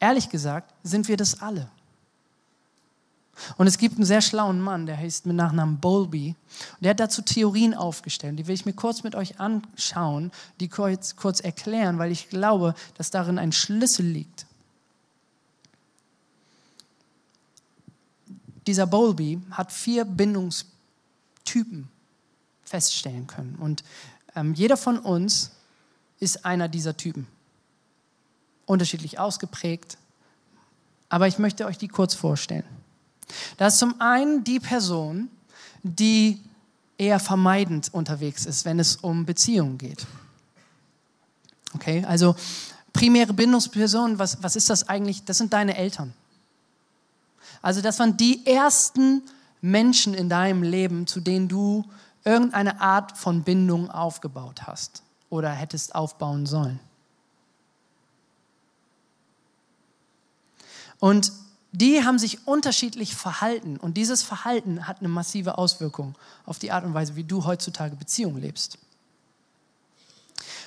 Ehrlich 0.00 0.28
gesagt 0.28 0.74
sind 0.82 1.08
wir 1.08 1.16
das 1.16 1.40
alle. 1.40 1.70
Und 3.56 3.66
es 3.66 3.78
gibt 3.78 3.96
einen 3.96 4.04
sehr 4.04 4.22
schlauen 4.22 4.60
Mann, 4.60 4.86
der 4.86 4.96
heißt 4.96 5.26
mit 5.26 5.36
Nachnamen 5.36 5.78
Bowlby. 5.78 6.34
Und 6.72 6.84
der 6.84 6.90
hat 6.90 7.00
dazu 7.00 7.22
Theorien 7.22 7.74
aufgestellt. 7.74 8.38
Die 8.38 8.46
will 8.46 8.54
ich 8.54 8.66
mir 8.66 8.72
kurz 8.72 9.02
mit 9.02 9.14
euch 9.14 9.40
anschauen, 9.40 10.30
die 10.60 10.68
kurz, 10.68 11.16
kurz 11.16 11.40
erklären, 11.40 11.98
weil 11.98 12.12
ich 12.12 12.28
glaube, 12.28 12.74
dass 12.96 13.10
darin 13.10 13.38
ein 13.38 13.52
Schlüssel 13.52 14.06
liegt. 14.06 14.46
Dieser 18.66 18.86
Bowlby 18.86 19.40
hat 19.50 19.72
vier 19.72 20.04
Bindungstypen 20.04 21.88
feststellen 22.64 23.26
können. 23.26 23.56
Und 23.56 23.84
ähm, 24.34 24.54
jeder 24.54 24.76
von 24.76 24.98
uns 24.98 25.50
ist 26.18 26.44
einer 26.44 26.68
dieser 26.68 26.96
Typen. 26.96 27.26
Unterschiedlich 28.66 29.18
ausgeprägt. 29.18 29.98
Aber 31.10 31.28
ich 31.28 31.38
möchte 31.38 31.66
euch 31.66 31.76
die 31.76 31.88
kurz 31.88 32.14
vorstellen. 32.14 32.64
Das 33.56 33.74
ist 33.74 33.78
zum 33.80 34.00
einen 34.00 34.44
die 34.44 34.60
Person, 34.60 35.28
die 35.82 36.42
eher 36.98 37.18
vermeidend 37.18 37.92
unterwegs 37.92 38.46
ist, 38.46 38.64
wenn 38.64 38.78
es 38.78 38.96
um 38.96 39.26
Beziehungen 39.26 39.78
geht. 39.78 40.06
Okay, 41.74 42.04
also 42.04 42.36
primäre 42.92 43.32
Bindungspersonen, 43.32 44.18
was, 44.18 44.42
was 44.42 44.56
ist 44.56 44.70
das 44.70 44.88
eigentlich? 44.88 45.24
Das 45.24 45.38
sind 45.38 45.52
deine 45.52 45.76
Eltern. 45.76 46.14
Also 47.60 47.80
das 47.80 47.98
waren 47.98 48.16
die 48.16 48.46
ersten 48.46 49.22
Menschen 49.60 50.14
in 50.14 50.28
deinem 50.28 50.62
Leben, 50.62 51.06
zu 51.06 51.20
denen 51.20 51.48
du 51.48 51.84
irgendeine 52.24 52.80
Art 52.80 53.16
von 53.16 53.42
Bindung 53.42 53.90
aufgebaut 53.90 54.66
hast 54.66 55.02
oder 55.30 55.50
hättest 55.50 55.94
aufbauen 55.94 56.46
sollen. 56.46 56.78
Und 61.00 61.32
die 61.76 62.04
haben 62.04 62.20
sich 62.20 62.46
unterschiedlich 62.46 63.16
verhalten 63.16 63.78
und 63.78 63.96
dieses 63.96 64.22
Verhalten 64.22 64.86
hat 64.86 65.00
eine 65.00 65.08
massive 65.08 65.58
Auswirkung 65.58 66.14
auf 66.46 66.60
die 66.60 66.70
Art 66.70 66.84
und 66.84 66.94
Weise, 66.94 67.16
wie 67.16 67.24
du 67.24 67.44
heutzutage 67.44 67.96
Beziehungen 67.96 68.40
lebst. 68.40 68.78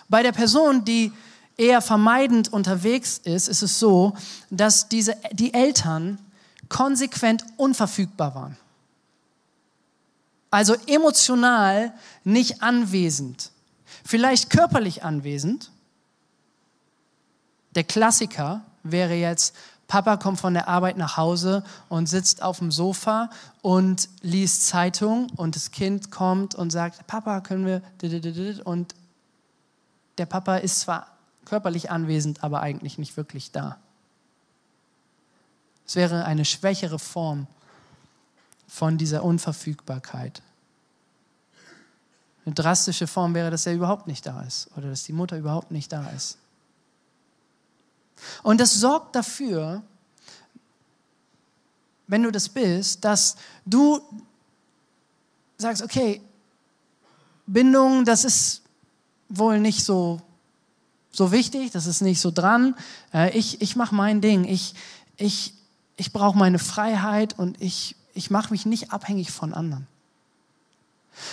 Bei 0.10 0.22
der 0.22 0.34
Person, 0.34 0.84
die 0.84 1.14
eher 1.56 1.82
vermeidend 1.82 2.52
unterwegs 2.52 3.22
ist, 3.24 3.48
ist 3.48 3.62
es 3.62 3.80
so, 3.80 4.18
dass 4.50 4.90
diese, 4.90 5.16
die 5.32 5.54
Eltern 5.54 6.20
konsequent 6.68 7.46
unverfügbar 7.56 8.36
waren. 8.36 8.58
Also 10.52 10.76
emotional 10.88 11.94
nicht 12.26 12.62
anwesend, 12.62 13.52
vielleicht 14.04 14.50
körperlich 14.50 15.06
anwesend. 15.06 15.72
Der 17.76 17.86
Klassiker 17.86 18.66
wäre 18.84 19.14
jetzt, 19.14 19.56
Papa 19.88 20.18
kommt 20.18 20.40
von 20.40 20.54
der 20.54 20.68
Arbeit 20.68 20.98
nach 20.98 21.16
Hause 21.16 21.64
und 21.88 22.08
sitzt 22.08 22.42
auf 22.42 22.60
dem 22.60 22.72
Sofa 22.72 23.30
und 23.62 24.10
liest 24.22 24.68
Zeitung 24.68 25.30
und 25.38 25.56
das 25.56 25.72
Kind 25.72 26.12
kommt 26.12 26.56
und 26.56 26.72
sagt, 26.72 27.08
Papa, 27.08 27.40
können 27.40 27.66
wir... 27.66 27.82
Und 28.66 28.96
der 30.18 30.26
Papa 30.26 30.58
ist 30.58 30.82
zwar 30.82 31.08
körperlich 31.46 31.90
anwesend, 31.90 32.44
aber 32.44 32.62
eigentlich 32.62 32.98
nicht 32.98 33.16
wirklich 33.16 33.52
da. 33.52 33.78
Es 35.86 35.96
wäre 35.96 36.26
eine 36.26 36.44
schwächere 36.44 37.00
Form 37.00 37.48
von 38.68 38.98
dieser 38.98 39.24
Unverfügbarkeit. 39.24 40.42
Eine 42.46 42.56
drastische 42.56 43.08
Form 43.08 43.34
wäre, 43.34 43.52
dass 43.52 43.66
er 43.66 43.74
überhaupt 43.74 44.08
nicht 44.08 44.26
da 44.26 44.42
ist 44.42 44.70
oder 44.76 44.90
dass 44.90 45.06
die 45.06 45.14
Mutter 45.14 45.38
überhaupt 45.38 45.72
nicht 45.72 45.94
da 45.94 46.10
ist. 46.10 46.38
Und 48.44 48.60
das 48.60 48.74
sorgt 48.74 49.16
dafür, 49.16 49.84
wenn 52.08 52.24
du 52.24 52.32
das 52.32 52.50
bist, 52.50 53.04
dass 53.04 53.36
du 53.66 54.02
sagst, 55.58 55.82
okay, 55.84 56.22
Bindung, 57.46 58.06
das 58.06 58.24
ist 58.24 58.62
wohl 59.30 59.60
nicht 59.60 59.84
so, 59.84 60.22
so 61.12 61.32
wichtig, 61.32 61.72
das 61.72 61.86
ist 61.86 62.02
nicht 62.02 62.22
so 62.22 62.32
dran. 62.32 62.76
Äh, 63.14 63.38
ich, 63.38 63.62
ich 63.62 63.76
mache 63.76 63.96
mein 63.96 64.22
Ding, 64.22 64.46
ich, 64.46 64.76
ich, 65.18 65.54
ich 65.96 66.14
brauche 66.14 66.38
meine 66.38 66.60
Freiheit 66.60 67.38
und 67.38 67.62
ich, 67.62 67.96
ich 68.14 68.30
mache 68.30 68.52
mich 68.52 68.66
nicht 68.66 68.92
abhängig 68.92 69.32
von 69.32 69.54
anderen. 69.54 69.88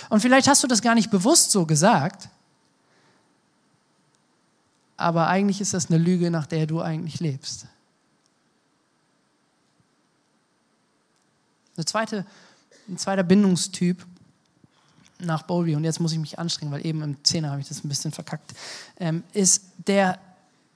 Und 0.08 0.20
vielleicht 0.20 0.48
hast 0.48 0.62
du 0.62 0.66
das 0.66 0.82
gar 0.82 0.94
nicht 0.94 1.10
bewusst 1.10 1.50
so 1.50 1.66
gesagt, 1.66 2.28
aber 4.96 5.28
eigentlich 5.28 5.60
ist 5.60 5.74
das 5.74 5.90
eine 5.90 5.98
Lüge, 5.98 6.30
nach 6.30 6.46
der 6.46 6.66
du 6.66 6.80
eigentlich 6.80 7.20
lebst. 7.20 7.66
Eine 11.76 11.84
zweite, 11.84 12.26
ein 12.88 12.98
zweiter 12.98 13.24
Bindungstyp 13.24 14.06
nach 15.18 15.42
Bowlby, 15.42 15.74
und 15.74 15.84
jetzt 15.84 16.00
muss 16.00 16.12
ich 16.12 16.18
mich 16.18 16.38
anstrengen, 16.38 16.72
weil 16.72 16.86
eben 16.86 17.02
im 17.02 17.24
Zehner 17.24 17.50
habe 17.50 17.60
ich 17.60 17.68
das 17.68 17.84
ein 17.84 17.88
bisschen 17.88 18.12
verkackt, 18.12 18.54
ähm, 18.98 19.24
ist 19.32 19.64
der, 19.86 20.18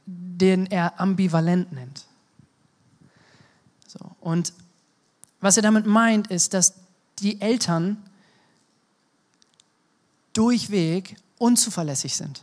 den 0.07 0.66
er 0.66 0.98
ambivalent 1.00 1.72
nennt. 1.72 2.07
So, 3.87 3.98
und 4.20 4.52
was 5.40 5.57
er 5.57 5.62
damit 5.62 5.87
meint, 5.87 6.28
ist, 6.28 6.54
dass 6.54 6.74
die 7.20 7.40
Eltern 7.40 8.02
durchweg 10.33 11.16
unzuverlässig 11.38 12.16
sind. 12.16 12.42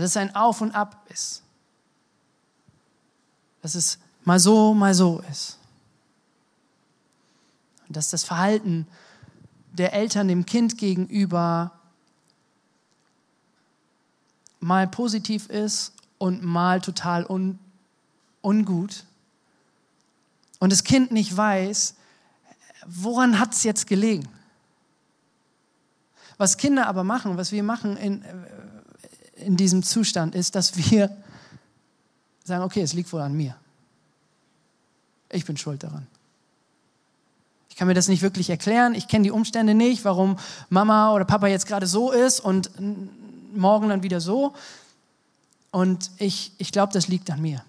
Dass 0.00 0.10
es 0.10 0.16
ein 0.16 0.34
Auf 0.34 0.60
und 0.60 0.74
Ab 0.74 1.06
ist. 1.10 1.42
Dass 3.62 3.74
es 3.74 3.98
mal 4.24 4.38
so, 4.38 4.72
mal 4.74 4.94
so 4.94 5.22
ist. 5.30 5.58
Und 7.86 7.96
dass 7.96 8.10
das 8.10 8.24
Verhalten 8.24 8.86
der 9.72 9.92
Eltern 9.92 10.28
dem 10.28 10.46
Kind 10.46 10.78
gegenüber 10.78 11.72
mal 14.60 14.86
positiv 14.86 15.48
ist 15.48 15.92
und 16.18 16.44
mal 16.44 16.80
total 16.80 17.24
un, 17.26 17.58
ungut. 18.42 19.04
Und 20.58 20.72
das 20.72 20.84
Kind 20.84 21.12
nicht 21.12 21.36
weiß, 21.36 21.94
woran 22.86 23.38
hat 23.38 23.52
es 23.52 23.64
jetzt 23.64 23.86
gelegen? 23.86 24.28
Was 26.36 26.56
Kinder 26.56 26.86
aber 26.86 27.04
machen, 27.04 27.36
was 27.36 27.52
wir 27.52 27.62
machen 27.62 27.96
in, 27.96 28.24
in 29.40 29.56
diesem 29.56 29.82
Zustand, 29.82 30.34
ist, 30.34 30.54
dass 30.54 30.76
wir 30.76 31.16
sagen, 32.44 32.64
okay, 32.64 32.82
es 32.82 32.92
liegt 32.92 33.12
wohl 33.12 33.20
an 33.20 33.34
mir. 33.34 33.56
Ich 35.30 35.44
bin 35.44 35.56
schuld 35.56 35.82
daran. 35.82 36.06
Ich 37.68 37.76
kann 37.76 37.86
mir 37.86 37.94
das 37.94 38.08
nicht 38.08 38.22
wirklich 38.22 38.50
erklären. 38.50 38.94
Ich 38.94 39.08
kenne 39.08 39.24
die 39.24 39.30
Umstände 39.30 39.74
nicht, 39.74 40.04
warum 40.04 40.38
Mama 40.68 41.12
oder 41.12 41.24
Papa 41.24 41.46
jetzt 41.46 41.66
gerade 41.66 41.86
so 41.86 42.10
ist 42.10 42.40
und 42.40 42.70
morgen 43.54 43.88
dann 43.88 44.02
wieder 44.02 44.20
so. 44.20 44.54
Und 45.70 46.10
ich, 46.18 46.52
ich 46.58 46.72
glaube, 46.72 46.92
das 46.92 47.08
liegt 47.08 47.30
an 47.30 47.40
mir. 47.40 47.64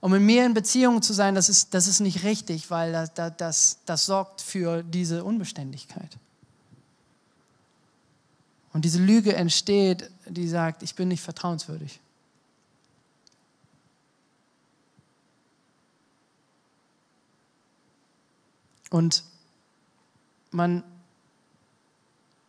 Und 0.00 0.12
mit 0.12 0.22
mir 0.22 0.46
in 0.46 0.54
Beziehung 0.54 1.02
zu 1.02 1.12
sein, 1.12 1.34
das 1.34 1.48
ist, 1.48 1.74
das 1.74 1.88
ist 1.88 2.00
nicht 2.00 2.22
richtig, 2.22 2.70
weil 2.70 2.92
das, 2.92 3.34
das, 3.36 3.78
das 3.84 4.06
sorgt 4.06 4.40
für 4.40 4.84
diese 4.84 5.24
Unbeständigkeit. 5.24 6.16
Und 8.72 8.84
diese 8.84 9.00
Lüge 9.02 9.34
entsteht, 9.34 10.08
die 10.28 10.48
sagt, 10.48 10.82
ich 10.82 10.94
bin 10.94 11.08
nicht 11.08 11.22
vertrauenswürdig. 11.22 12.00
Und 18.90 19.22
man 20.50 20.82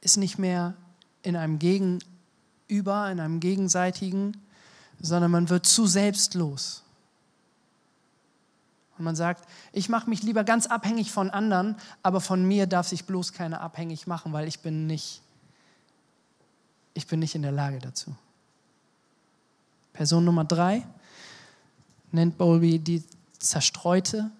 ist 0.01 0.17
nicht 0.17 0.37
mehr 0.37 0.75
in 1.21 1.35
einem 1.35 1.59
Gegenüber, 1.59 3.11
in 3.11 3.19
einem 3.19 3.39
gegenseitigen, 3.39 4.37
sondern 5.01 5.31
man 5.31 5.49
wird 5.49 5.65
zu 5.65 5.85
selbstlos. 5.85 6.83
Und 8.97 9.05
man 9.05 9.15
sagt, 9.15 9.47
ich 9.71 9.89
mache 9.89 10.09
mich 10.09 10.23
lieber 10.23 10.43
ganz 10.43 10.67
abhängig 10.67 11.11
von 11.11 11.29
anderen, 11.29 11.75
aber 12.03 12.21
von 12.21 12.45
mir 12.45 12.67
darf 12.67 12.87
sich 12.87 13.05
bloß 13.05 13.33
keiner 13.33 13.61
abhängig 13.61 14.07
machen, 14.07 14.33
weil 14.33 14.47
ich 14.47 14.59
bin 14.59 14.87
nicht 14.87 15.21
ich 16.93 17.07
bin 17.07 17.19
nicht 17.19 17.35
in 17.35 17.41
der 17.41 17.51
Lage 17.51 17.79
dazu. 17.79 18.15
Person 19.93 20.25
Nummer 20.25 20.45
drei 20.45 20.85
nennt 22.11 22.37
Bowlby 22.37 22.79
die 22.79 23.03
zerstreute, 23.37 24.31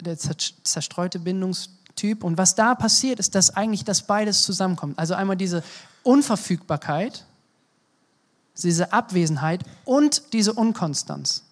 der 0.00 0.16
zerstreute 0.18 1.18
Bindungstyp. 1.18 2.24
Und 2.24 2.38
was 2.38 2.54
da 2.54 2.74
passiert, 2.74 3.18
ist, 3.18 3.34
dass 3.34 3.56
eigentlich 3.56 3.84
das 3.84 4.02
beides 4.02 4.42
zusammenkommt. 4.42 4.98
Also 4.98 5.14
einmal 5.14 5.36
diese 5.36 5.62
Unverfügbarkeit, 6.02 7.24
diese 8.62 8.92
Abwesenheit 8.92 9.64
und 9.84 10.32
diese 10.32 10.52
Unkonstanz. 10.52 11.44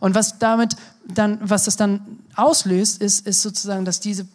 Und 0.00 0.14
was 0.14 0.38
damit 0.38 0.76
dann, 1.06 1.38
was 1.42 1.64
das 1.64 1.76
dann 1.76 2.20
auslöst, 2.34 3.00
ist, 3.00 3.26
ist 3.26 3.42
sozusagen, 3.42 3.84
dass 3.84 4.00
diese, 4.00 4.26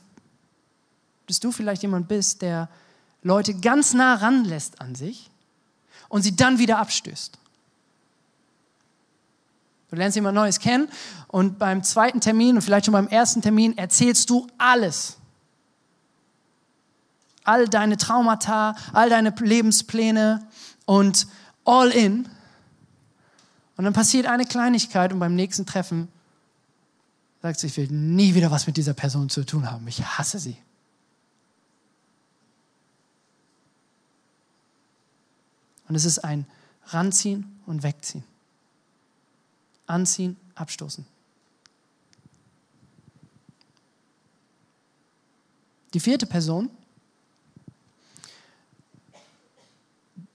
dass 1.30 1.40
du 1.40 1.52
vielleicht 1.52 1.84
jemand 1.84 2.08
bist, 2.08 2.42
der 2.42 2.70
Leute 3.22 3.54
ganz 3.54 3.94
nah 3.94 4.16
ranlässt 4.16 4.82
an 4.82 4.96
sich 4.96 5.30
und 6.08 6.24
sie 6.24 6.36
dann 6.36 6.58
wieder 6.58 6.80
abstößt. 6.80 7.38
Du 9.90 9.96
lernst 9.96 10.16
jemand 10.16 10.36
Neues 10.36 10.60
kennen 10.60 10.88
und 11.28 11.60
beim 11.60 11.84
zweiten 11.84 12.22
Termin 12.22 12.56
und 12.56 12.62
vielleicht 12.62 12.86
schon 12.86 12.94
beim 12.94 13.08
ersten 13.08 13.42
Termin 13.42 13.78
erzählst 13.78 14.30
du 14.30 14.48
alles. 14.58 15.18
All 17.44 17.68
deine 17.68 17.98
Traumata, 17.98 18.76
all 18.94 19.10
deine 19.10 19.34
Lebenspläne 19.40 20.48
und 20.86 21.28
all 21.66 21.90
in. 21.90 22.28
Und 23.78 23.84
dann 23.86 23.94
passiert 23.94 24.28
eine 24.28 24.46
Kleinigkeit 24.46 25.12
und 25.12 25.20
beim 25.20 25.36
nächsten 25.36 25.66
Treffen 25.66 26.08
sagt 27.42 27.60
sie, 27.60 27.68
ich 27.68 27.78
will 27.78 27.88
nie 27.88 28.36
wieder 28.36 28.52
was 28.52 28.68
mit 28.68 28.78
dieser 28.78 28.94
Person 28.94 29.30
zu 29.30 29.44
tun 29.46 29.72
haben. 29.72 29.88
Ich 29.88 30.04
hasse 30.04 30.38
sie. 30.38 30.58
Und 35.90 35.96
es 35.96 36.06
ist 36.06 36.20
ein 36.20 36.46
Ranziehen 36.86 37.60
und 37.66 37.84
Wegziehen. 37.84 38.24
Anziehen, 39.88 40.38
abstoßen. 40.56 41.06
Die 45.94 46.00
vierte 46.00 46.28
Person, 46.28 46.70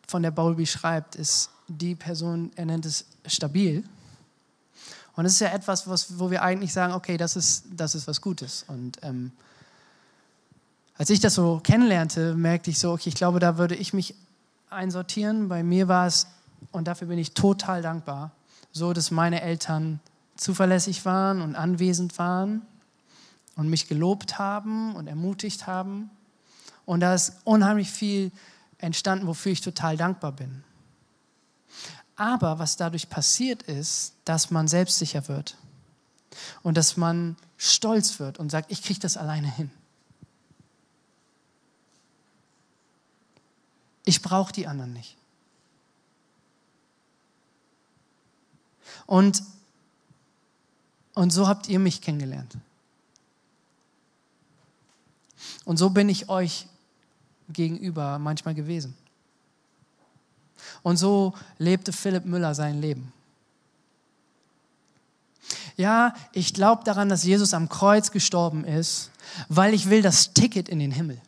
von 0.08 0.22
der 0.22 0.32
Bowlby 0.32 0.66
schreibt, 0.66 1.14
ist 1.14 1.50
die 1.68 1.94
Person, 1.94 2.50
er 2.56 2.66
nennt 2.66 2.84
es 2.84 3.06
stabil. 3.26 3.84
Und 5.14 5.26
es 5.26 5.34
ist 5.34 5.40
ja 5.40 5.52
etwas, 5.52 5.88
was, 5.88 6.18
wo 6.18 6.32
wir 6.32 6.42
eigentlich 6.42 6.72
sagen, 6.72 6.92
okay, 6.92 7.16
das 7.16 7.36
ist, 7.36 7.64
das 7.70 7.94
ist 7.94 8.08
was 8.08 8.20
Gutes. 8.20 8.64
Und 8.66 8.98
ähm, 9.02 9.30
als 10.96 11.10
ich 11.10 11.20
das 11.20 11.34
so 11.34 11.60
kennenlernte, 11.62 12.34
merkte 12.34 12.70
ich 12.70 12.80
so, 12.80 12.92
okay, 12.92 13.08
ich 13.08 13.14
glaube, 13.14 13.38
da 13.38 13.56
würde 13.56 13.76
ich 13.76 13.92
mich 13.92 14.16
einsortieren. 14.74 15.48
Bei 15.48 15.62
mir 15.62 15.88
war 15.88 16.06
es, 16.06 16.26
und 16.72 16.88
dafür 16.88 17.08
bin 17.08 17.18
ich 17.18 17.32
total 17.32 17.82
dankbar, 17.82 18.32
so, 18.72 18.92
dass 18.92 19.10
meine 19.10 19.40
Eltern 19.40 20.00
zuverlässig 20.36 21.04
waren 21.04 21.40
und 21.40 21.54
anwesend 21.54 22.18
waren 22.18 22.62
und 23.56 23.68
mich 23.70 23.88
gelobt 23.88 24.38
haben 24.38 24.94
und 24.96 25.06
ermutigt 25.06 25.66
haben. 25.66 26.10
Und 26.84 27.00
da 27.00 27.14
ist 27.14 27.34
unheimlich 27.44 27.90
viel 27.90 28.32
entstanden, 28.78 29.26
wofür 29.26 29.52
ich 29.52 29.60
total 29.60 29.96
dankbar 29.96 30.32
bin. 30.32 30.64
Aber 32.16 32.58
was 32.58 32.76
dadurch 32.76 33.08
passiert 33.08 33.62
ist, 33.62 34.14
dass 34.24 34.50
man 34.50 34.68
selbstsicher 34.68 35.28
wird 35.28 35.56
und 36.62 36.76
dass 36.76 36.96
man 36.96 37.36
stolz 37.56 38.18
wird 38.18 38.38
und 38.38 38.50
sagt, 38.50 38.70
ich 38.70 38.82
kriege 38.82 39.00
das 39.00 39.16
alleine 39.16 39.50
hin. 39.50 39.70
Ich 44.04 44.22
brauche 44.22 44.52
die 44.52 44.66
anderen 44.66 44.92
nicht. 44.92 45.16
Und, 49.06 49.42
und 51.14 51.30
so 51.30 51.48
habt 51.48 51.68
ihr 51.68 51.78
mich 51.78 52.00
kennengelernt. 52.00 52.56
Und 55.64 55.78
so 55.78 55.90
bin 55.90 56.08
ich 56.08 56.28
euch 56.28 56.66
gegenüber 57.48 58.18
manchmal 58.18 58.54
gewesen. 58.54 58.96
Und 60.82 60.96
so 60.96 61.34
lebte 61.58 61.92
Philipp 61.92 62.24
Müller 62.24 62.54
sein 62.54 62.80
Leben. 62.80 63.12
Ja, 65.76 66.14
ich 66.32 66.54
glaube 66.54 66.84
daran, 66.84 67.08
dass 67.08 67.24
Jesus 67.24 67.52
am 67.52 67.68
Kreuz 67.68 68.10
gestorben 68.10 68.64
ist, 68.64 69.10
weil 69.48 69.74
ich 69.74 69.90
will 69.90 70.02
das 70.02 70.32
Ticket 70.32 70.68
in 70.68 70.78
den 70.78 70.92
Himmel. 70.92 71.20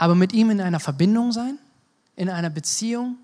Aber 0.00 0.14
mit 0.14 0.32
ihm 0.32 0.48
in 0.48 0.62
einer 0.62 0.80
Verbindung 0.80 1.30
sein, 1.30 1.58
in 2.16 2.30
einer 2.30 2.48
Beziehung, 2.48 3.18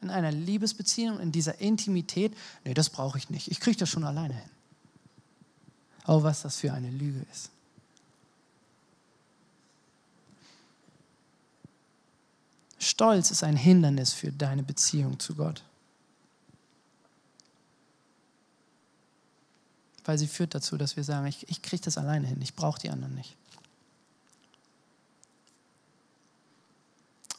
in 0.00 0.08
einer 0.08 0.32
Liebesbeziehung, 0.32 1.20
in 1.20 1.30
dieser 1.30 1.60
Intimität, 1.60 2.34
nee, 2.64 2.72
das 2.72 2.88
brauche 2.88 3.18
ich 3.18 3.28
nicht. 3.28 3.50
Ich 3.50 3.60
kriege 3.60 3.76
das 3.76 3.90
schon 3.90 4.04
alleine 4.04 4.32
hin. 4.32 4.50
Oh, 6.06 6.22
was 6.22 6.40
das 6.40 6.56
für 6.56 6.72
eine 6.72 6.90
Lüge 6.90 7.22
ist. 7.30 7.50
Stolz 12.78 13.30
ist 13.30 13.44
ein 13.44 13.56
Hindernis 13.56 14.14
für 14.14 14.32
deine 14.32 14.62
Beziehung 14.62 15.18
zu 15.18 15.34
Gott. 15.34 15.62
Weil 20.06 20.16
sie 20.16 20.28
führt 20.28 20.54
dazu, 20.54 20.78
dass 20.78 20.96
wir 20.96 21.04
sagen, 21.04 21.26
ich, 21.26 21.46
ich 21.50 21.60
kriege 21.60 21.82
das 21.82 21.98
alleine 21.98 22.26
hin, 22.26 22.40
ich 22.40 22.54
brauche 22.54 22.80
die 22.80 22.88
anderen 22.88 23.14
nicht. 23.14 23.36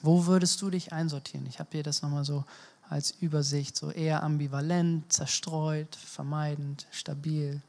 Wo 0.02 0.26
würdest 0.26 0.62
du 0.62 0.70
dich 0.70 0.94
einsortieren? 0.94 1.46
Ich 1.48 1.60
habe 1.60 1.70
dir 1.72 1.84
das 1.84 2.02
nochmal 2.02 2.26
so 2.26 2.46
als 2.90 3.12
Übersicht, 3.12 3.76
so 3.76 3.92
eher 3.92 4.24
ambivalent, 4.24 5.12
zerstreut, 5.12 5.96
vermeidend, 5.96 6.88
stabil. 6.92 7.62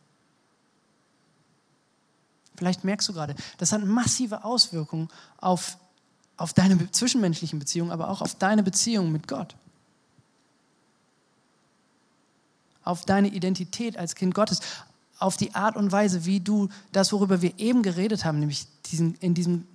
Vielleicht 2.56 2.84
merkst 2.84 3.08
du 3.08 3.12
gerade, 3.12 3.34
das 3.58 3.72
hat 3.72 3.84
massive 3.84 4.44
Auswirkungen 4.44 5.08
auf 5.38 5.76
auf 6.40 6.54
deine 6.54 6.90
zwischenmenschlichen 6.90 7.58
Beziehungen, 7.58 7.90
aber 7.90 8.08
auch 8.08 8.22
auf 8.22 8.34
deine 8.34 8.62
Beziehung 8.62 9.12
mit 9.12 9.28
Gott. 9.28 9.56
Auf 12.82 13.04
deine 13.04 13.28
Identität 13.28 13.98
als 13.98 14.14
Kind 14.14 14.34
Gottes, 14.34 14.60
auf 15.18 15.36
die 15.36 15.54
Art 15.54 15.76
und 15.76 15.92
Weise, 15.92 16.24
wie 16.24 16.40
du 16.40 16.70
das, 16.92 17.12
worüber 17.12 17.42
wir 17.42 17.58
eben 17.58 17.82
geredet 17.82 18.24
haben, 18.24 18.38
nämlich 18.38 18.66
diesen, 18.86 19.16
in 19.16 19.34
diesem 19.34 19.66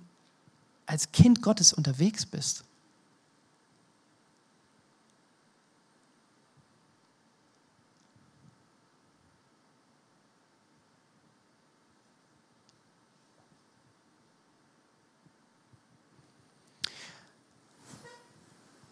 als 0.86 1.10
Kind 1.12 1.42
Gottes 1.42 1.72
unterwegs 1.72 2.24
bist. 2.24 2.64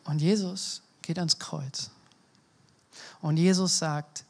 Und 0.05 0.21
Jesus 0.21 0.83
geht 1.03 1.19
ans 1.19 1.39
Kreuz. 1.39 1.91
Und 3.21 3.37
Jesus 3.37 3.79
sagt, 3.79 4.25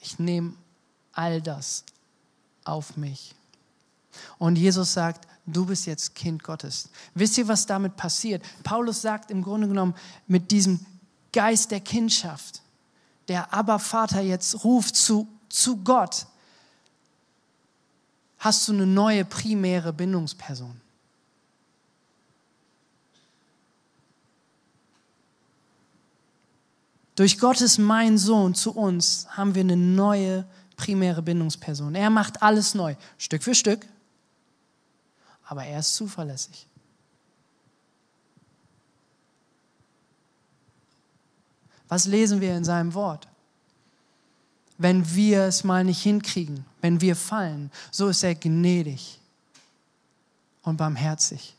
ich 0.00 0.18
nehme 0.18 0.54
all 1.12 1.40
das 1.40 1.82
auf 2.64 2.96
mich. 2.96 3.34
Und 4.38 4.56
Jesus 4.56 4.92
sagt, 4.92 5.26
du 5.46 5.66
bist 5.66 5.86
jetzt 5.86 6.14
Kind 6.14 6.42
Gottes. 6.42 6.90
Wisst 7.14 7.38
ihr, 7.38 7.48
was 7.48 7.66
damit 7.66 7.96
passiert? 7.96 8.44
Paulus 8.62 9.02
sagt 9.02 9.30
im 9.30 9.42
Grunde 9.42 9.68
genommen 9.68 9.94
mit 10.26 10.50
diesem 10.50 10.80
Geist 11.32 11.70
der 11.70 11.80
Kindschaft, 11.80 12.62
der 13.28 13.52
aber 13.52 13.78
Vater 13.78 14.20
jetzt 14.20 14.64
ruft 14.64 14.96
zu, 14.96 15.28
zu 15.48 15.78
Gott, 15.78 16.26
hast 18.38 18.68
du 18.68 18.72
eine 18.72 18.86
neue 18.86 19.24
primäre 19.24 19.92
Bindungsperson. 19.92 20.80
Durch 27.18 27.40
Gottes 27.40 27.78
mein 27.78 28.16
Sohn 28.16 28.54
zu 28.54 28.70
uns 28.70 29.26
haben 29.30 29.56
wir 29.56 29.62
eine 29.62 29.76
neue 29.76 30.46
primäre 30.76 31.20
Bindungsperson. 31.20 31.96
Er 31.96 32.10
macht 32.10 32.42
alles 32.42 32.76
neu, 32.76 32.94
Stück 33.18 33.42
für 33.42 33.56
Stück, 33.56 33.84
aber 35.48 35.64
er 35.64 35.80
ist 35.80 35.94
zuverlässig. 35.94 36.66
Was 41.88 42.04
lesen 42.04 42.42
wir 42.42 42.54
in 42.54 42.64
seinem 42.64 42.92
Wort? 42.92 43.26
Wenn 44.76 45.14
wir 45.14 45.44
es 45.44 45.64
mal 45.64 45.84
nicht 45.84 46.02
hinkriegen, 46.02 46.66
wenn 46.82 47.00
wir 47.00 47.16
fallen, 47.16 47.72
so 47.90 48.08
ist 48.08 48.22
er 48.22 48.34
gnädig 48.34 49.18
und 50.62 50.76
barmherzig. 50.76 51.56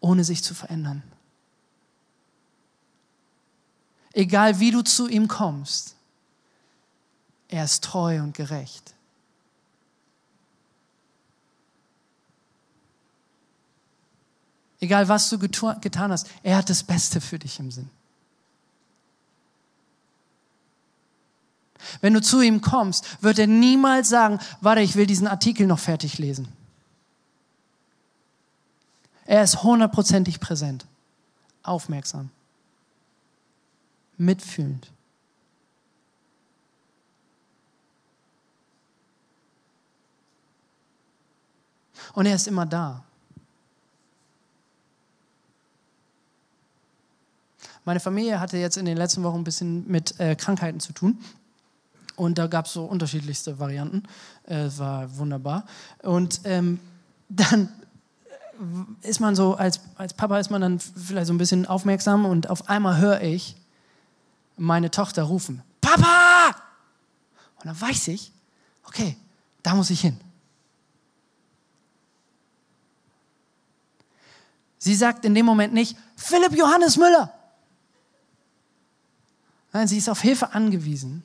Ohne 0.00 0.24
sich 0.24 0.42
zu 0.42 0.54
verändern. 0.54 1.02
Egal 4.14 4.58
wie 4.60 4.70
du 4.70 4.82
zu 4.82 5.08
ihm 5.08 5.28
kommst, 5.28 5.94
er 7.48 7.64
ist 7.64 7.84
treu 7.84 8.22
und 8.22 8.34
gerecht. 8.34 8.94
Egal 14.82 15.08
was 15.08 15.30
du 15.30 15.38
getan 15.38 16.10
hast, 16.10 16.28
er 16.42 16.56
hat 16.56 16.68
das 16.68 16.82
Beste 16.82 17.20
für 17.20 17.38
dich 17.38 17.60
im 17.60 17.70
Sinn. 17.70 17.88
Wenn 22.00 22.14
du 22.14 22.20
zu 22.20 22.40
ihm 22.40 22.60
kommst, 22.60 23.22
wird 23.22 23.38
er 23.38 23.46
niemals 23.46 24.08
sagen, 24.08 24.40
warte, 24.60 24.80
ich 24.80 24.96
will 24.96 25.06
diesen 25.06 25.28
Artikel 25.28 25.68
noch 25.68 25.78
fertig 25.78 26.18
lesen. 26.18 26.48
Er 29.24 29.44
ist 29.44 29.62
hundertprozentig 29.62 30.40
präsent, 30.40 30.84
aufmerksam, 31.62 32.30
mitfühlend. 34.16 34.90
Und 42.14 42.26
er 42.26 42.34
ist 42.34 42.48
immer 42.48 42.66
da. 42.66 43.04
Meine 47.84 48.00
Familie 48.00 48.38
hatte 48.38 48.58
jetzt 48.58 48.76
in 48.76 48.84
den 48.84 48.96
letzten 48.96 49.22
Wochen 49.22 49.38
ein 49.38 49.44
bisschen 49.44 49.86
mit 49.88 50.18
äh, 50.20 50.36
Krankheiten 50.36 50.80
zu 50.80 50.92
tun. 50.92 51.18
Und 52.14 52.38
da 52.38 52.46
gab 52.46 52.66
es 52.66 52.72
so 52.72 52.84
unterschiedlichste 52.84 53.58
Varianten. 53.58 54.04
Äh, 54.46 54.64
es 54.64 54.78
war 54.78 55.16
wunderbar. 55.16 55.66
Und 56.02 56.40
ähm, 56.44 56.78
dann 57.28 57.68
ist 59.02 59.20
man 59.20 59.34
so, 59.34 59.54
als, 59.54 59.80
als 59.96 60.14
Papa 60.14 60.38
ist 60.38 60.50
man 60.50 60.60
dann 60.60 60.78
vielleicht 60.78 61.26
so 61.26 61.32
ein 61.32 61.38
bisschen 61.38 61.66
aufmerksam 61.66 62.24
und 62.24 62.48
auf 62.48 62.68
einmal 62.68 62.98
höre 62.98 63.20
ich 63.22 63.56
meine 64.56 64.90
Tochter 64.90 65.24
rufen, 65.24 65.62
Papa! 65.80 66.54
Und 67.58 67.66
dann 67.66 67.80
weiß 67.80 68.08
ich, 68.08 68.30
okay, 68.84 69.16
da 69.62 69.74
muss 69.74 69.90
ich 69.90 70.00
hin. 70.00 70.20
Sie 74.78 74.94
sagt 74.94 75.24
in 75.24 75.34
dem 75.34 75.46
Moment 75.46 75.72
nicht, 75.72 75.96
Philipp 76.16 76.56
Johannes 76.56 76.96
Müller. 76.96 77.32
Nein, 79.72 79.88
sie 79.88 79.98
ist 79.98 80.08
auf 80.08 80.20
Hilfe 80.20 80.52
angewiesen. 80.52 81.22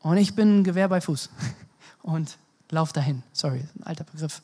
Und 0.00 0.16
ich 0.18 0.34
bin 0.34 0.64
Gewehr 0.64 0.88
bei 0.88 1.00
Fuß 1.00 1.30
und 2.02 2.38
lauf 2.70 2.92
dahin. 2.92 3.22
Sorry, 3.32 3.64
ein 3.76 3.82
alter 3.84 4.04
Begriff 4.04 4.42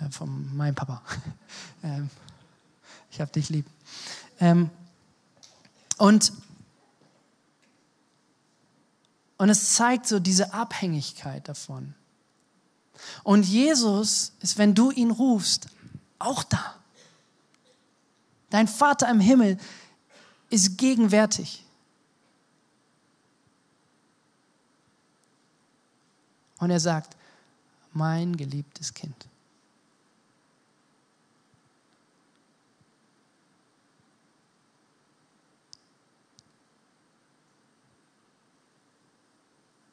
äh, 0.00 0.10
von 0.10 0.54
meinem 0.56 0.74
Papa. 0.74 1.02
Ähm, 1.82 2.10
ich 3.10 3.22
habe 3.22 3.32
dich 3.32 3.48
lieb. 3.48 3.64
Ähm, 4.38 4.68
und, 5.96 6.30
und 9.38 9.48
es 9.48 9.74
zeigt 9.74 10.06
so 10.06 10.20
diese 10.20 10.52
Abhängigkeit 10.52 11.48
davon. 11.48 11.94
Und 13.22 13.46
Jesus 13.46 14.32
ist, 14.40 14.58
wenn 14.58 14.74
du 14.74 14.90
ihn 14.90 15.10
rufst, 15.10 15.68
auch 16.18 16.44
da. 16.44 16.76
Dein 18.50 18.68
Vater 18.68 19.08
im 19.08 19.20
Himmel 19.20 19.58
ist 20.50 20.76
gegenwärtig. 20.76 21.64
Und 26.60 26.70
er 26.70 26.80
sagt, 26.80 27.16
mein 27.92 28.36
geliebtes 28.36 28.94
Kind. 28.94 29.26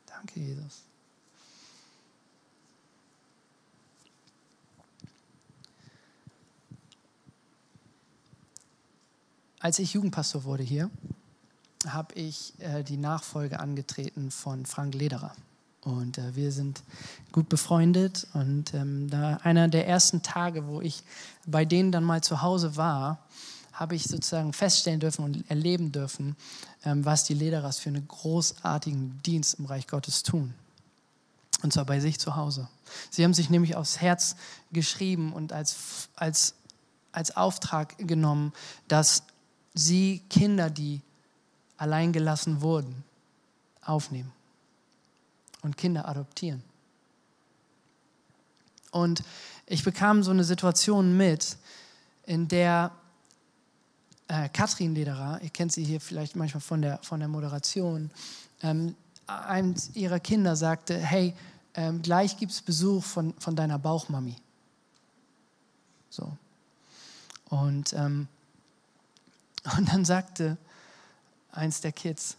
Danke, 0.06 0.40
Jesus. 0.40 0.84
als 9.68 9.80
ich 9.80 9.94
Jugendpastor 9.94 10.46
wurde 10.46 10.64
hier, 10.64 10.90
habe 11.86 12.16
ich 12.16 12.54
äh, 12.60 12.84
die 12.84 12.96
Nachfolge 12.96 13.60
angetreten 13.60 14.32
von 14.32 14.66
Frank 14.66 14.96
Lederer. 14.96 15.36
Und 15.88 16.18
äh, 16.18 16.36
wir 16.36 16.52
sind 16.52 16.84
gut 17.32 17.48
befreundet. 17.48 18.28
Und 18.34 18.74
ähm, 18.74 19.10
einer 19.42 19.70
der 19.70 19.88
ersten 19.88 20.22
Tage, 20.22 20.68
wo 20.68 20.82
ich 20.82 21.02
bei 21.46 21.64
denen 21.64 21.94
dann 21.94 22.04
mal 22.04 22.22
zu 22.22 22.42
Hause 22.42 22.76
war, 22.76 23.26
habe 23.72 23.96
ich 23.96 24.04
sozusagen 24.04 24.52
feststellen 24.52 25.00
dürfen 25.00 25.24
und 25.24 25.50
erleben 25.50 25.94
dürfen, 25.94 26.36
ähm, 26.84 27.06
was 27.06 27.24
die 27.24 27.36
Lederers 27.36 27.80
für 27.80 27.90
einen 27.90 28.08
großartigen 28.08 29.22
Dienst 29.26 29.60
im 29.60 29.66
Reich 29.66 29.88
Gottes 29.88 30.24
tun. 30.24 30.54
Und 31.64 31.72
zwar 31.72 31.86
bei 31.86 32.02
sich 32.02 32.20
zu 32.20 32.36
Hause. 32.36 32.68
Sie 33.10 33.24
haben 33.24 33.34
sich 33.34 33.50
nämlich 33.50 33.76
aufs 33.76 34.02
Herz 34.02 34.36
geschrieben 34.74 35.32
und 35.32 35.54
als, 35.54 36.10
als, 36.18 36.54
als 37.14 37.36
Auftrag 37.38 37.98
genommen, 37.98 38.52
dass 38.90 39.24
sie 39.74 40.22
Kinder, 40.30 40.70
die 40.70 41.02
alleingelassen 41.78 42.62
wurden, 42.62 43.04
aufnehmen 43.82 44.34
und 45.68 45.78
Kinder 45.78 46.08
adoptieren. 46.08 46.64
Und 48.92 49.24
ich 49.66 49.84
bekam 49.84 50.24
so 50.24 50.32
eine 50.32 50.44
Situation 50.44 51.16
mit, 51.16 51.58
in 52.26 52.48
der 52.48 52.92
äh, 54.28 54.50
Katrin 54.50 54.96
Lederer, 54.96 55.40
ihr 55.42 55.50
kennt 55.50 55.72
sie 55.72 55.84
hier 55.84 56.02
vielleicht 56.02 56.36
manchmal 56.36 56.62
von 56.62 56.82
der, 56.82 57.00
von 57.04 57.20
der 57.20 57.30
Moderation, 57.30 58.10
ähm, 58.62 58.96
eins 59.28 59.92
ihrer 59.94 60.20
Kinder 60.20 60.56
sagte, 60.56 60.98
hey, 60.98 61.34
ähm, 61.76 62.02
gleich 62.02 62.38
gibt 62.38 62.54
es 62.54 62.62
Besuch 62.62 63.04
von, 63.04 63.34
von 63.40 63.56
deiner 63.56 63.78
Bauchmami. 63.78 64.36
So. 66.10 66.32
Und 67.50 67.94
ähm, 67.94 68.28
und 69.78 69.92
dann 69.92 70.06
sagte 70.06 70.58
eins 71.52 71.82
der 71.82 71.92
Kids, 71.92 72.38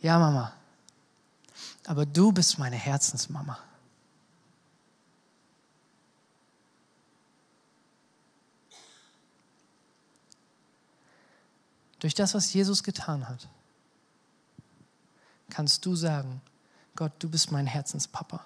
ja 0.00 0.18
Mama, 0.18 0.52
aber 1.86 2.06
du 2.06 2.32
bist 2.32 2.58
meine 2.58 2.76
Herzensmama. 2.76 3.58
Durch 11.98 12.14
das, 12.14 12.34
was 12.34 12.52
Jesus 12.52 12.82
getan 12.82 13.28
hat, 13.28 13.48
kannst 15.50 15.84
du 15.86 15.96
sagen, 15.96 16.40
Gott, 16.94 17.12
du 17.18 17.28
bist 17.28 17.50
mein 17.50 17.66
Herzenspapa. 17.66 18.44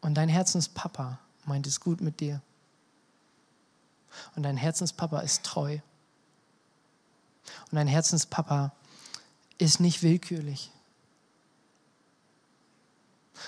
Und 0.00 0.14
dein 0.14 0.28
Herzenspapa 0.28 1.18
meint 1.46 1.66
es 1.66 1.80
gut 1.80 2.00
mit 2.00 2.20
dir. 2.20 2.42
Und 4.36 4.42
dein 4.42 4.56
Herzenspapa 4.56 5.20
ist 5.20 5.44
treu. 5.44 5.78
Und 7.70 7.76
dein 7.76 7.88
Herzenspapa 7.88 8.72
ist 9.58 9.80
nicht 9.80 10.02
willkürlich. 10.02 10.70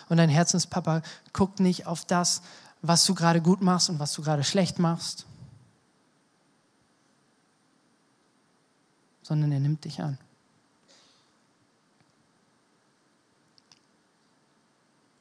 Und 0.09 0.19
dein 0.19 0.29
Herzenspapa 0.29 1.03
guckt 1.33 1.61
nicht 1.61 1.87
auf 1.87 2.05
das, 2.05 2.43
was 2.83 3.05
du 3.05 3.15
gerade 3.15 3.41
gut 3.41 3.63
machst 3.63 3.91
und 3.91 3.99
was 3.99 4.13
du 4.13 4.23
gerade 4.23 4.45
schlecht 4.45 4.79
machst, 4.79 5.27
sondern 9.23 9.51
er 9.53 9.61
nimmt 9.61 9.85
dich 9.85 10.01
an. 10.03 10.19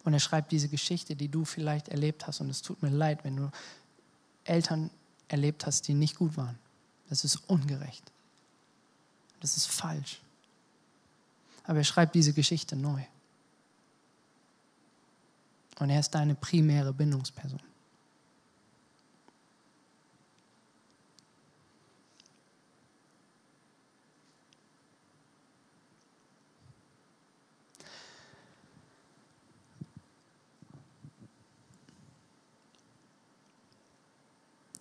Und 0.03 0.13
er 0.13 0.19
schreibt 0.19 0.51
diese 0.51 0.69
Geschichte, 0.69 1.15
die 1.15 1.29
du 1.29 1.45
vielleicht 1.45 1.87
erlebt 1.87 2.27
hast. 2.27 2.39
Und 2.39 2.49
es 2.51 2.61
tut 2.61 2.83
mir 2.83 2.89
leid, 2.89 3.23
wenn 3.23 3.35
du 3.35 3.51
Eltern 4.43 4.91
erlebt 5.27 5.65
hast, 5.65 5.87
die 5.87 5.93
nicht 5.93 6.15
gut 6.17 6.37
waren. 6.37 6.57
Das 7.09 7.23
ist 7.23 7.37
ungerecht. 7.47 8.11
Das 9.39 9.57
ist 9.57 9.67
falsch. 9.67 10.21
Aber 11.63 11.79
er 11.79 11.83
schreibt 11.83 12.15
diese 12.15 12.33
Geschichte 12.33 12.75
neu. 12.75 13.01
Und 15.79 15.89
er 15.89 15.99
ist 15.99 16.11
deine 16.11 16.35
primäre 16.35 16.93
Bindungsperson. 16.93 17.61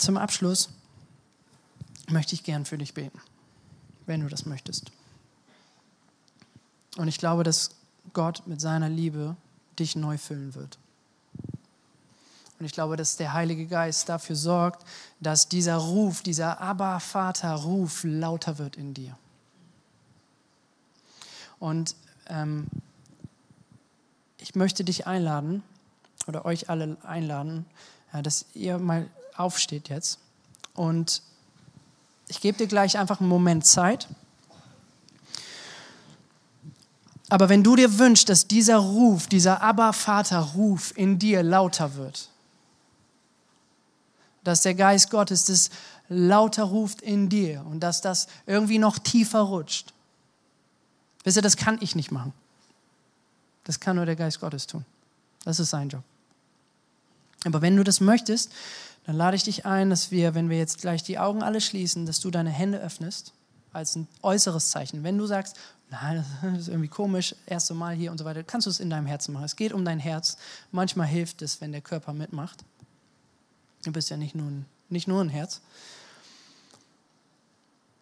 Zum 0.04 0.18
Abschluss 0.18 0.68
möchte 2.10 2.34
ich 2.34 2.44
gern 2.44 2.66
für 2.66 2.76
dich 2.76 2.92
beten, 2.92 3.18
wenn 4.04 4.20
du 4.20 4.28
das 4.28 4.44
möchtest. 4.44 4.92
Und 6.98 7.08
ich 7.08 7.16
glaube, 7.16 7.42
dass 7.42 7.70
Gott 8.12 8.46
mit 8.46 8.60
seiner 8.60 8.90
Liebe 8.90 9.34
dich 9.78 9.96
neu 9.96 10.18
füllen 10.18 10.54
wird. 10.54 10.76
Und 12.58 12.66
ich 12.66 12.72
glaube, 12.72 12.98
dass 12.98 13.16
der 13.16 13.32
Heilige 13.32 13.66
Geist 13.66 14.10
dafür 14.10 14.36
sorgt, 14.36 14.86
dass 15.20 15.48
dieser 15.48 15.76
Ruf, 15.76 16.20
dieser 16.20 16.60
Abba-Vater-Ruf 16.60 18.04
lauter 18.04 18.58
wird 18.58 18.76
in 18.76 18.92
dir. 18.92 19.16
Und 21.58 21.96
ähm, 22.26 22.66
ich 24.36 24.54
möchte 24.54 24.84
dich 24.84 25.06
einladen 25.06 25.62
oder 26.26 26.44
euch 26.44 26.68
alle 26.68 26.98
einladen, 27.04 27.64
ja, 28.12 28.20
dass 28.20 28.44
ihr 28.52 28.78
mal 28.78 29.08
aufsteht 29.36 29.88
jetzt. 29.88 30.18
Und 30.74 31.22
ich 32.28 32.40
gebe 32.40 32.58
dir 32.58 32.66
gleich 32.66 32.98
einfach 32.98 33.20
einen 33.20 33.28
Moment 33.28 33.66
Zeit. 33.66 34.08
Aber 37.28 37.48
wenn 37.48 37.62
du 37.62 37.76
dir 37.76 37.98
wünschst, 37.98 38.28
dass 38.28 38.46
dieser 38.46 38.76
Ruf, 38.76 39.26
dieser 39.26 39.62
Abba-Vater-Ruf 39.62 40.96
in 40.96 41.18
dir 41.18 41.42
lauter 41.42 41.94
wird, 41.94 42.28
dass 44.44 44.60
der 44.60 44.74
Geist 44.74 45.10
Gottes 45.10 45.46
das 45.46 45.70
lauter 46.08 46.64
ruft 46.64 47.00
in 47.00 47.28
dir 47.28 47.64
und 47.66 47.80
dass 47.80 48.02
das 48.02 48.28
irgendwie 48.46 48.78
noch 48.78 48.98
tiefer 48.98 49.40
rutscht. 49.40 49.92
Wisst 51.24 51.38
ihr, 51.38 51.42
das 51.42 51.56
kann 51.56 51.78
ich 51.80 51.96
nicht 51.96 52.10
machen. 52.10 52.34
Das 53.64 53.80
kann 53.80 53.96
nur 53.96 54.04
der 54.04 54.16
Geist 54.16 54.40
Gottes 54.40 54.66
tun. 54.66 54.84
Das 55.44 55.58
ist 55.58 55.70
sein 55.70 55.88
Job. 55.88 56.02
Aber 57.46 57.62
wenn 57.62 57.76
du 57.76 57.84
das 57.84 58.00
möchtest, 58.00 58.52
dann 59.06 59.16
lade 59.16 59.36
ich 59.36 59.44
dich 59.44 59.66
ein, 59.66 59.90
dass 59.90 60.10
wir, 60.10 60.34
wenn 60.34 60.48
wir 60.48 60.56
jetzt 60.56 60.80
gleich 60.80 61.02
die 61.02 61.18
Augen 61.18 61.42
alle 61.42 61.60
schließen, 61.60 62.06
dass 62.06 62.20
du 62.20 62.30
deine 62.30 62.50
Hände 62.50 62.78
öffnest 62.78 63.32
als 63.72 63.96
ein 63.96 64.08
äußeres 64.22 64.70
Zeichen. 64.70 65.02
Wenn 65.02 65.18
du 65.18 65.26
sagst, 65.26 65.56
nein, 65.90 66.24
das 66.42 66.52
ist 66.60 66.68
irgendwie 66.68 66.88
komisch, 66.88 67.34
erste 67.46 67.74
Mal 67.74 67.94
hier 67.94 68.10
und 68.12 68.18
so 68.18 68.24
weiter, 68.24 68.42
kannst 68.42 68.66
du 68.66 68.70
es 68.70 68.80
in 68.80 68.88
deinem 68.88 69.06
Herzen 69.06 69.34
machen. 69.34 69.44
Es 69.44 69.56
geht 69.56 69.72
um 69.72 69.84
dein 69.84 69.98
Herz. 69.98 70.38
Manchmal 70.72 71.06
hilft 71.06 71.42
es, 71.42 71.60
wenn 71.60 71.72
der 71.72 71.82
Körper 71.82 72.12
mitmacht. 72.12 72.64
Du 73.84 73.92
bist 73.92 74.08
ja 74.08 74.16
nicht 74.16 74.34
nur 74.34 74.46
ein, 74.46 74.66
nicht 74.88 75.08
nur 75.08 75.22
ein 75.22 75.28
Herz. 75.28 75.60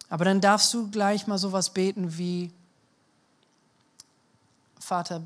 Aber 0.09 0.25
dann 0.25 0.39
darfst 0.39 0.73
du 0.73 0.89
gleich 0.89 1.27
mal 1.27 1.37
sowas 1.37 1.71
beten 1.71 2.17
wie, 2.17 2.51
Vater, 4.79 5.23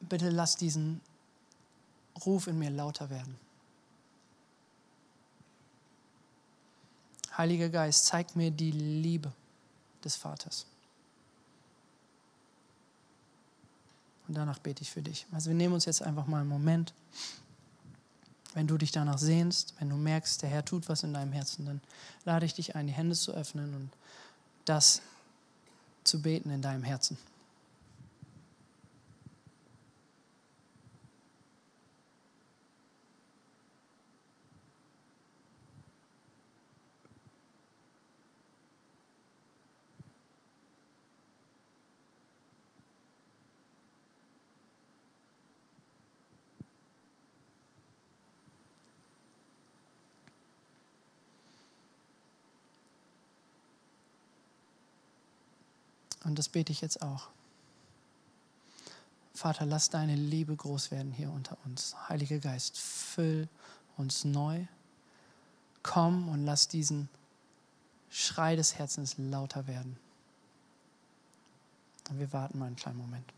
bitte 0.00 0.30
lass 0.30 0.56
diesen 0.56 1.00
Ruf 2.26 2.48
in 2.48 2.58
mir 2.58 2.70
lauter 2.70 3.08
werden. 3.08 3.38
Heiliger 7.36 7.68
Geist, 7.68 8.06
zeig 8.06 8.36
mir 8.36 8.50
die 8.50 8.70
Liebe 8.70 9.32
des 10.04 10.16
Vaters. 10.16 10.66
Und 14.26 14.34
danach 14.34 14.58
bete 14.58 14.82
ich 14.82 14.90
für 14.90 15.02
dich. 15.02 15.26
Also 15.32 15.50
wir 15.50 15.56
nehmen 15.56 15.74
uns 15.74 15.84
jetzt 15.84 16.02
einfach 16.02 16.26
mal 16.26 16.40
einen 16.40 16.48
Moment. 16.48 16.94
Wenn 18.54 18.66
du 18.66 18.78
dich 18.78 18.92
danach 18.92 19.18
sehnst, 19.18 19.74
wenn 19.80 19.90
du 19.90 19.96
merkst, 19.96 20.42
der 20.42 20.48
Herr 20.48 20.64
tut 20.64 20.88
was 20.88 21.02
in 21.02 21.12
deinem 21.12 21.32
Herzen, 21.32 21.66
dann 21.66 21.80
lade 22.24 22.46
ich 22.46 22.54
dich 22.54 22.76
ein, 22.76 22.86
die 22.86 22.92
Hände 22.92 23.16
zu 23.16 23.32
öffnen 23.32 23.74
und 23.74 23.90
das 24.64 25.02
zu 26.04 26.22
beten 26.22 26.50
in 26.50 26.62
deinem 26.62 26.84
Herzen. 26.84 27.18
Und 56.34 56.38
das 56.40 56.48
bete 56.48 56.72
ich 56.72 56.80
jetzt 56.80 57.00
auch. 57.00 57.28
Vater, 59.34 59.66
lass 59.66 59.88
deine 59.88 60.16
Liebe 60.16 60.56
groß 60.56 60.90
werden 60.90 61.12
hier 61.12 61.30
unter 61.30 61.56
uns. 61.64 61.94
Heiliger 62.08 62.40
Geist, 62.40 62.76
füll 62.76 63.48
uns 63.96 64.24
neu. 64.24 64.66
Komm 65.84 66.28
und 66.28 66.44
lass 66.44 66.66
diesen 66.66 67.08
Schrei 68.10 68.56
des 68.56 68.74
Herzens 68.76 69.14
lauter 69.16 69.68
werden. 69.68 69.96
Und 72.10 72.18
wir 72.18 72.32
warten 72.32 72.58
mal 72.58 72.66
einen 72.66 72.74
kleinen 72.74 72.98
Moment. 72.98 73.32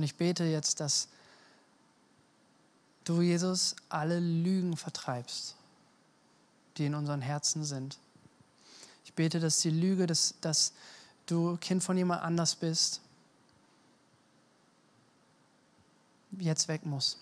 Und 0.00 0.04
ich 0.04 0.14
bete 0.14 0.44
jetzt, 0.44 0.80
dass 0.80 1.08
du, 3.04 3.20
Jesus, 3.20 3.76
alle 3.90 4.18
Lügen 4.18 4.78
vertreibst, 4.78 5.56
die 6.78 6.86
in 6.86 6.94
unseren 6.94 7.20
Herzen 7.20 7.64
sind. 7.64 7.98
Ich 9.04 9.12
bete, 9.12 9.40
dass 9.40 9.60
die 9.60 9.68
Lüge, 9.68 10.06
dass, 10.06 10.36
dass 10.40 10.72
du 11.26 11.58
Kind 11.58 11.84
von 11.84 11.98
jemand 11.98 12.22
anders 12.22 12.54
bist, 12.54 13.02
jetzt 16.38 16.66
weg 16.68 16.86
muss. 16.86 17.18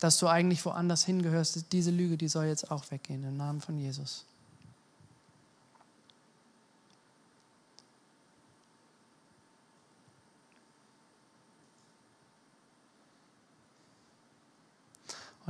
Dass 0.00 0.16
du 0.16 0.26
eigentlich 0.26 0.64
woanders 0.64 1.04
hingehörst, 1.04 1.70
diese 1.70 1.90
Lüge, 1.90 2.16
die 2.16 2.28
soll 2.28 2.46
jetzt 2.46 2.70
auch 2.70 2.90
weggehen 2.90 3.24
im 3.24 3.36
Namen 3.36 3.60
von 3.60 3.76
Jesus. 3.76 4.24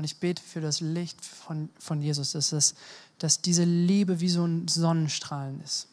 Und 0.03 0.07
ich 0.07 0.17
bete 0.17 0.43
für 0.43 0.61
das 0.61 0.81
Licht 0.81 1.25
von, 1.25 1.69
von 1.79 2.03
Jesus, 2.03 2.33
dass, 2.33 2.51
das, 2.51 2.75
dass 3.21 3.41
diese 3.41 3.63
Liebe 3.63 4.19
wie 4.19 4.29
so 4.29 4.45
ein 4.45 4.67
Sonnenstrahlen 4.67 5.63
ist 5.63 5.87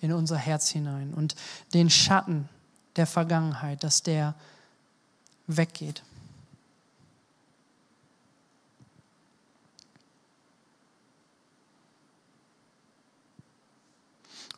in 0.00 0.12
unser 0.12 0.36
Herz 0.36 0.68
hinein 0.68 1.12
und 1.12 1.34
den 1.74 1.90
Schatten 1.90 2.48
der 2.94 3.08
Vergangenheit, 3.08 3.82
dass 3.82 4.04
der 4.04 4.36
weggeht. 5.48 6.04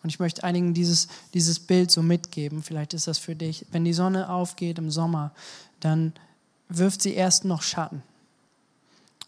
Und 0.02 0.10
ich 0.10 0.18
möchte 0.18 0.44
einigen 0.44 0.74
dieses, 0.74 1.08
dieses 1.32 1.58
Bild 1.58 1.90
so 1.90 2.02
mitgeben. 2.02 2.62
Vielleicht 2.62 2.92
ist 2.92 3.06
das 3.06 3.16
für 3.16 3.34
dich. 3.34 3.64
Wenn 3.70 3.86
die 3.86 3.94
Sonne 3.94 4.28
aufgeht 4.28 4.76
im 4.76 4.90
Sommer, 4.90 5.32
dann 5.80 6.12
wirft 6.68 7.00
sie 7.00 7.14
erst 7.14 7.46
noch 7.46 7.62
Schatten 7.62 8.02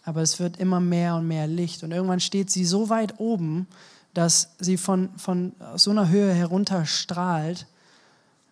aber 0.04 0.22
es 0.22 0.38
wird 0.38 0.58
immer 0.58 0.80
mehr 0.80 1.16
und 1.16 1.26
mehr 1.26 1.46
Licht. 1.46 1.82
Und 1.82 1.92
irgendwann 1.92 2.20
steht 2.20 2.50
sie 2.50 2.64
so 2.64 2.90
weit 2.90 3.18
oben, 3.18 3.66
dass 4.12 4.50
sie 4.58 4.76
von, 4.76 5.10
von 5.18 5.52
so 5.76 5.90
einer 5.90 6.08
Höhe 6.08 6.32
herunter 6.32 6.86
strahlt, 6.86 7.66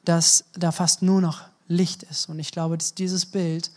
dass 0.05 0.44
da 0.55 0.72
fast 0.72 1.03
nur 1.03 1.20
noch 1.20 1.42
Licht 1.68 2.03
ist. 2.05 2.28
Und 2.28 2.38
ich 2.38 2.50
glaube, 2.50 2.76
dass 2.76 2.94
dieses 2.94 3.26
Bild 3.26 3.70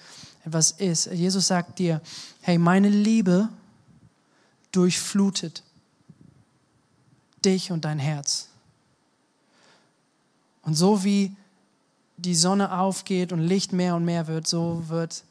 etwas 0.45 0.71
ist. 0.71 1.07
Jesus 1.07 1.47
sagt 1.47 1.80
dir, 1.80 2.01
hey, 2.41 2.57
meine 2.57 2.89
Liebe 2.89 3.49
durchflutet 4.71 5.63
dich 7.43 7.71
und 7.71 7.86
dein 7.86 7.99
Herz. 7.99 8.49
Und 10.63 10.76
so 10.76 11.03
wie 11.03 11.36
die 12.17 12.36
Sonne 12.36 12.78
aufgeht 12.78 13.32
und 13.32 13.39
Licht 13.39 13.73
mehr 13.73 13.95
und 13.95 14.05
mehr 14.05 14.28
wird, 14.28 14.47
so 14.47 14.84
wird 14.88 15.23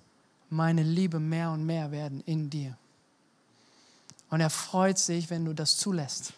meine 0.54 0.84
Liebe 0.84 1.18
mehr 1.18 1.50
und 1.50 1.66
mehr 1.66 1.90
werden 1.90 2.20
in 2.26 2.48
dir. 2.48 2.78
Und 4.30 4.40
er 4.40 4.50
freut 4.50 4.98
sich, 4.98 5.28
wenn 5.28 5.44
du 5.44 5.52
das 5.52 5.76
zulässt. 5.76 6.32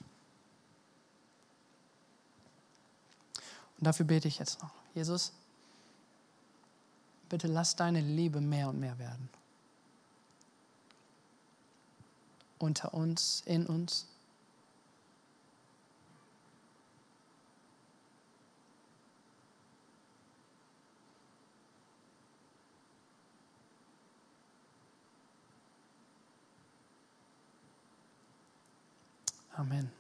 Und 3.78 3.86
dafür 3.86 4.06
bete 4.06 4.26
ich 4.26 4.38
jetzt 4.38 4.62
noch. 4.62 4.70
Jesus, 4.94 5.32
bitte 7.28 7.46
lass 7.46 7.76
deine 7.76 8.00
Liebe 8.00 8.40
mehr 8.40 8.70
und 8.70 8.80
mehr 8.80 8.98
werden. 8.98 9.28
Unter 12.58 12.94
uns, 12.94 13.42
in 13.44 13.66
uns. 13.66 14.06
Amen. 29.56 29.90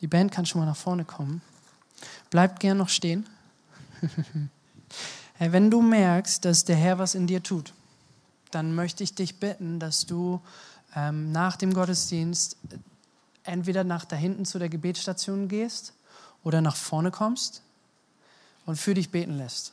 Die 0.00 0.08
Band 0.08 0.32
kann 0.32 0.46
schon 0.46 0.60
mal 0.60 0.66
nach 0.66 0.76
vorne 0.76 1.04
kommen. 1.04 1.42
Bleibt 2.30 2.60
gern 2.60 2.76
noch 2.76 2.88
stehen. 2.88 3.26
hey, 5.34 5.52
wenn 5.52 5.70
du 5.70 5.80
merkst, 5.80 6.44
dass 6.44 6.64
der 6.64 6.76
Herr 6.76 6.98
was 6.98 7.14
in 7.14 7.26
dir 7.26 7.42
tut, 7.42 7.72
dann 8.50 8.74
möchte 8.74 9.04
ich 9.04 9.14
dich 9.14 9.38
bitten, 9.38 9.78
dass 9.78 10.06
du 10.06 10.40
ähm, 10.96 11.30
nach 11.30 11.56
dem 11.56 11.72
Gottesdienst 11.72 12.56
entweder 13.44 13.84
nach 13.84 14.04
da 14.04 14.16
hinten 14.16 14.44
zu 14.44 14.58
der 14.58 14.68
Gebetsstation 14.68 15.48
gehst 15.48 15.92
oder 16.42 16.60
nach 16.60 16.76
vorne 16.76 17.10
kommst 17.10 17.62
und 18.66 18.76
für 18.76 18.94
dich 18.94 19.10
beten 19.10 19.36
lässt. 19.36 19.72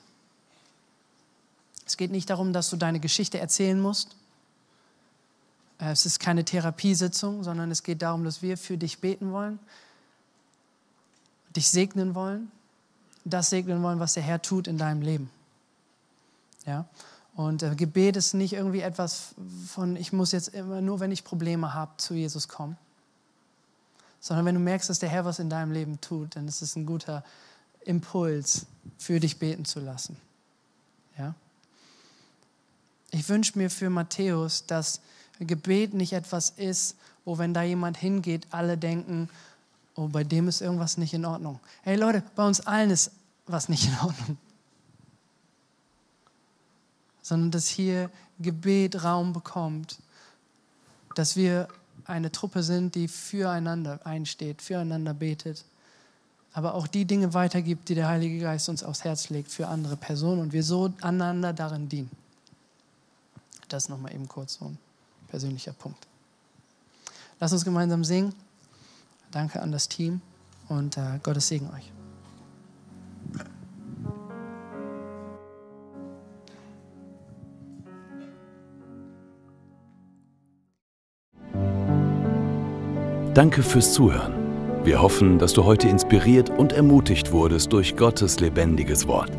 Es 1.86 1.97
geht 1.97 2.12
nicht 2.12 2.30
darum, 2.30 2.53
dass 2.53 2.70
du 2.70 2.78
deine 2.78 2.99
Geschichte 2.99 3.39
erzählen 3.39 3.80
musst. 3.80 4.16
Äh, 5.80 5.91
es 5.91 6.05
ist 6.05 6.19
keine 6.19 6.45
Therapiesitzung, 6.45 7.43
sondern 7.43 7.71
es 7.71 7.84
geht 7.84 8.01
darum, 8.01 8.23
dass 8.23 8.41
wir 8.41 8.57
für 8.57 8.78
dich 8.78 8.99
beten 8.99 9.32
wollen, 9.32 9.59
dich 11.55 11.69
segnen 11.69 12.15
wollen, 12.15 12.51
das 13.23 13.49
segnen 13.49 13.82
wollen, 13.82 13.99
was 13.99 14.13
der 14.13 14.23
Herr 14.23 14.41
tut 14.41 14.67
in 14.67 14.78
deinem 14.78 15.01
Leben. 15.01 15.30
Ja? 16.65 16.86
Und 17.36 17.63
äh, 17.63 17.76
Gebet 17.76 18.15
ist 18.15 18.34
nicht 18.34 18.53
irgendwie 18.53 18.82
etwas 18.82 19.36
von, 19.67 19.95
ich 19.95 20.13
muss 20.13 20.32
jetzt 20.32 20.49
immer 20.49 20.82
nur, 20.82 20.99
wenn 20.99 21.11
ich 21.11 21.23
Probleme 21.23 21.73
habe, 21.73 21.91
zu 21.97 22.13
Jesus 22.13 22.47
kommen. 22.47 22.78
Sondern 24.21 24.45
wenn 24.45 24.55
du 24.55 24.61
merkst, 24.61 24.89
dass 24.89 24.99
der 24.99 25.09
Herr 25.09 25.26
was 25.26 25.39
in 25.39 25.49
deinem 25.49 25.71
Leben 25.71 25.99
tut, 26.01 26.36
dann 26.36 26.47
ist 26.47 26.61
es 26.61 26.76
ein 26.76 26.86
guter 26.86 27.23
Impuls, 27.82 28.65
für 28.97 29.19
dich 29.19 29.38
beten 29.38 29.65
zu 29.65 29.80
lassen. 29.80 30.17
Ja? 31.17 31.36
Ich 33.11 33.28
wünsche 33.30 33.57
mir 33.57 33.69
für 33.69 33.89
Matthäus, 33.89 34.65
dass 34.65 35.01
Gebet 35.40 35.94
nicht 35.94 36.14
etwas 36.14 36.52
ist, 36.52 36.96
wo 37.26 37.38
wenn 37.38 37.54
da 37.54 37.64
jemand 37.64 37.98
hingeht, 37.98 38.48
alle 38.52 38.78
denken, 38.78 39.30
oh, 39.96 40.08
bei 40.08 40.24
dem 40.24 40.48
ist 40.48 40.62
irgendwas 40.62 40.98
nicht 40.98 41.14
in 41.14 41.26
Ordnung. 41.26 41.60
Hey 41.84 41.96
Leute, 41.96 42.24
bei 42.36 42.46
uns 42.46 42.62
allen 42.62 42.90
ist 42.90 43.12
was 43.48 43.70
nicht 43.70 43.88
in 43.88 43.98
Ordnung 44.00 44.38
sondern 47.26 47.50
dass 47.50 47.68
hier 47.68 48.12
Gebet 48.38 49.04
Raum 49.04 49.34
bekommt, 49.34 49.98
dass 51.16 51.36
wir 51.36 51.68
eine 52.06 52.32
Truppe 52.32 52.62
sind, 52.62 52.94
die 52.94 53.08
füreinander 53.08 54.00
einsteht, 54.06 54.62
füreinander 54.62 55.16
betet, 55.16 55.66
aber 56.54 56.76
auch 56.76 56.86
die 56.86 57.06
Dinge 57.06 57.34
weitergibt, 57.34 57.90
die 57.90 57.96
der 57.96 58.08
Heilige 58.10 58.38
Geist 58.40 58.70
uns 58.70 58.84
aufs 58.84 59.04
Herz 59.04 59.30
legt 59.30 59.52
für 59.52 59.68
andere 59.68 59.98
Personen 59.98 60.40
und 60.40 60.54
wir 60.54 60.62
so 60.62 60.94
einander 61.02 61.52
darin 61.52 61.90
dienen. 61.90 62.12
Das 63.70 63.90
nochmal 63.90 64.14
eben 64.14 64.28
kurz 64.28 64.60
so 64.60 64.72
persönlicher 65.28 65.73
Punkt. 65.73 66.07
Lass 67.39 67.51
uns 67.53 67.65
gemeinsam 67.65 68.03
singen. 68.03 68.34
Danke 69.32 69.61
an 69.61 69.71
das 69.71 69.88
Team 69.88 70.21
und 70.69 70.97
äh, 70.97 71.19
Gottes 71.21 71.47
Segen 71.47 71.69
euch. 71.71 71.91
Danke 83.34 83.63
fürs 83.63 83.91
Zuhören. 83.91 84.34
Wir 84.86 85.01
hoffen, 85.01 85.39
dass 85.39 85.51
du 85.51 85.65
heute 85.65 85.89
inspiriert 85.89 86.49
und 86.51 86.71
ermutigt 86.71 87.34
wurdest 87.34 87.73
durch 87.73 87.97
Gottes 87.97 88.39
lebendiges 88.39 89.07
Wort. 89.07 89.32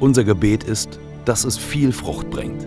Unser 0.00 0.24
Gebet 0.24 0.64
ist, 0.64 0.98
dass 1.26 1.44
es 1.44 1.58
viel 1.58 1.92
Frucht 1.92 2.30
bringt. 2.30 2.66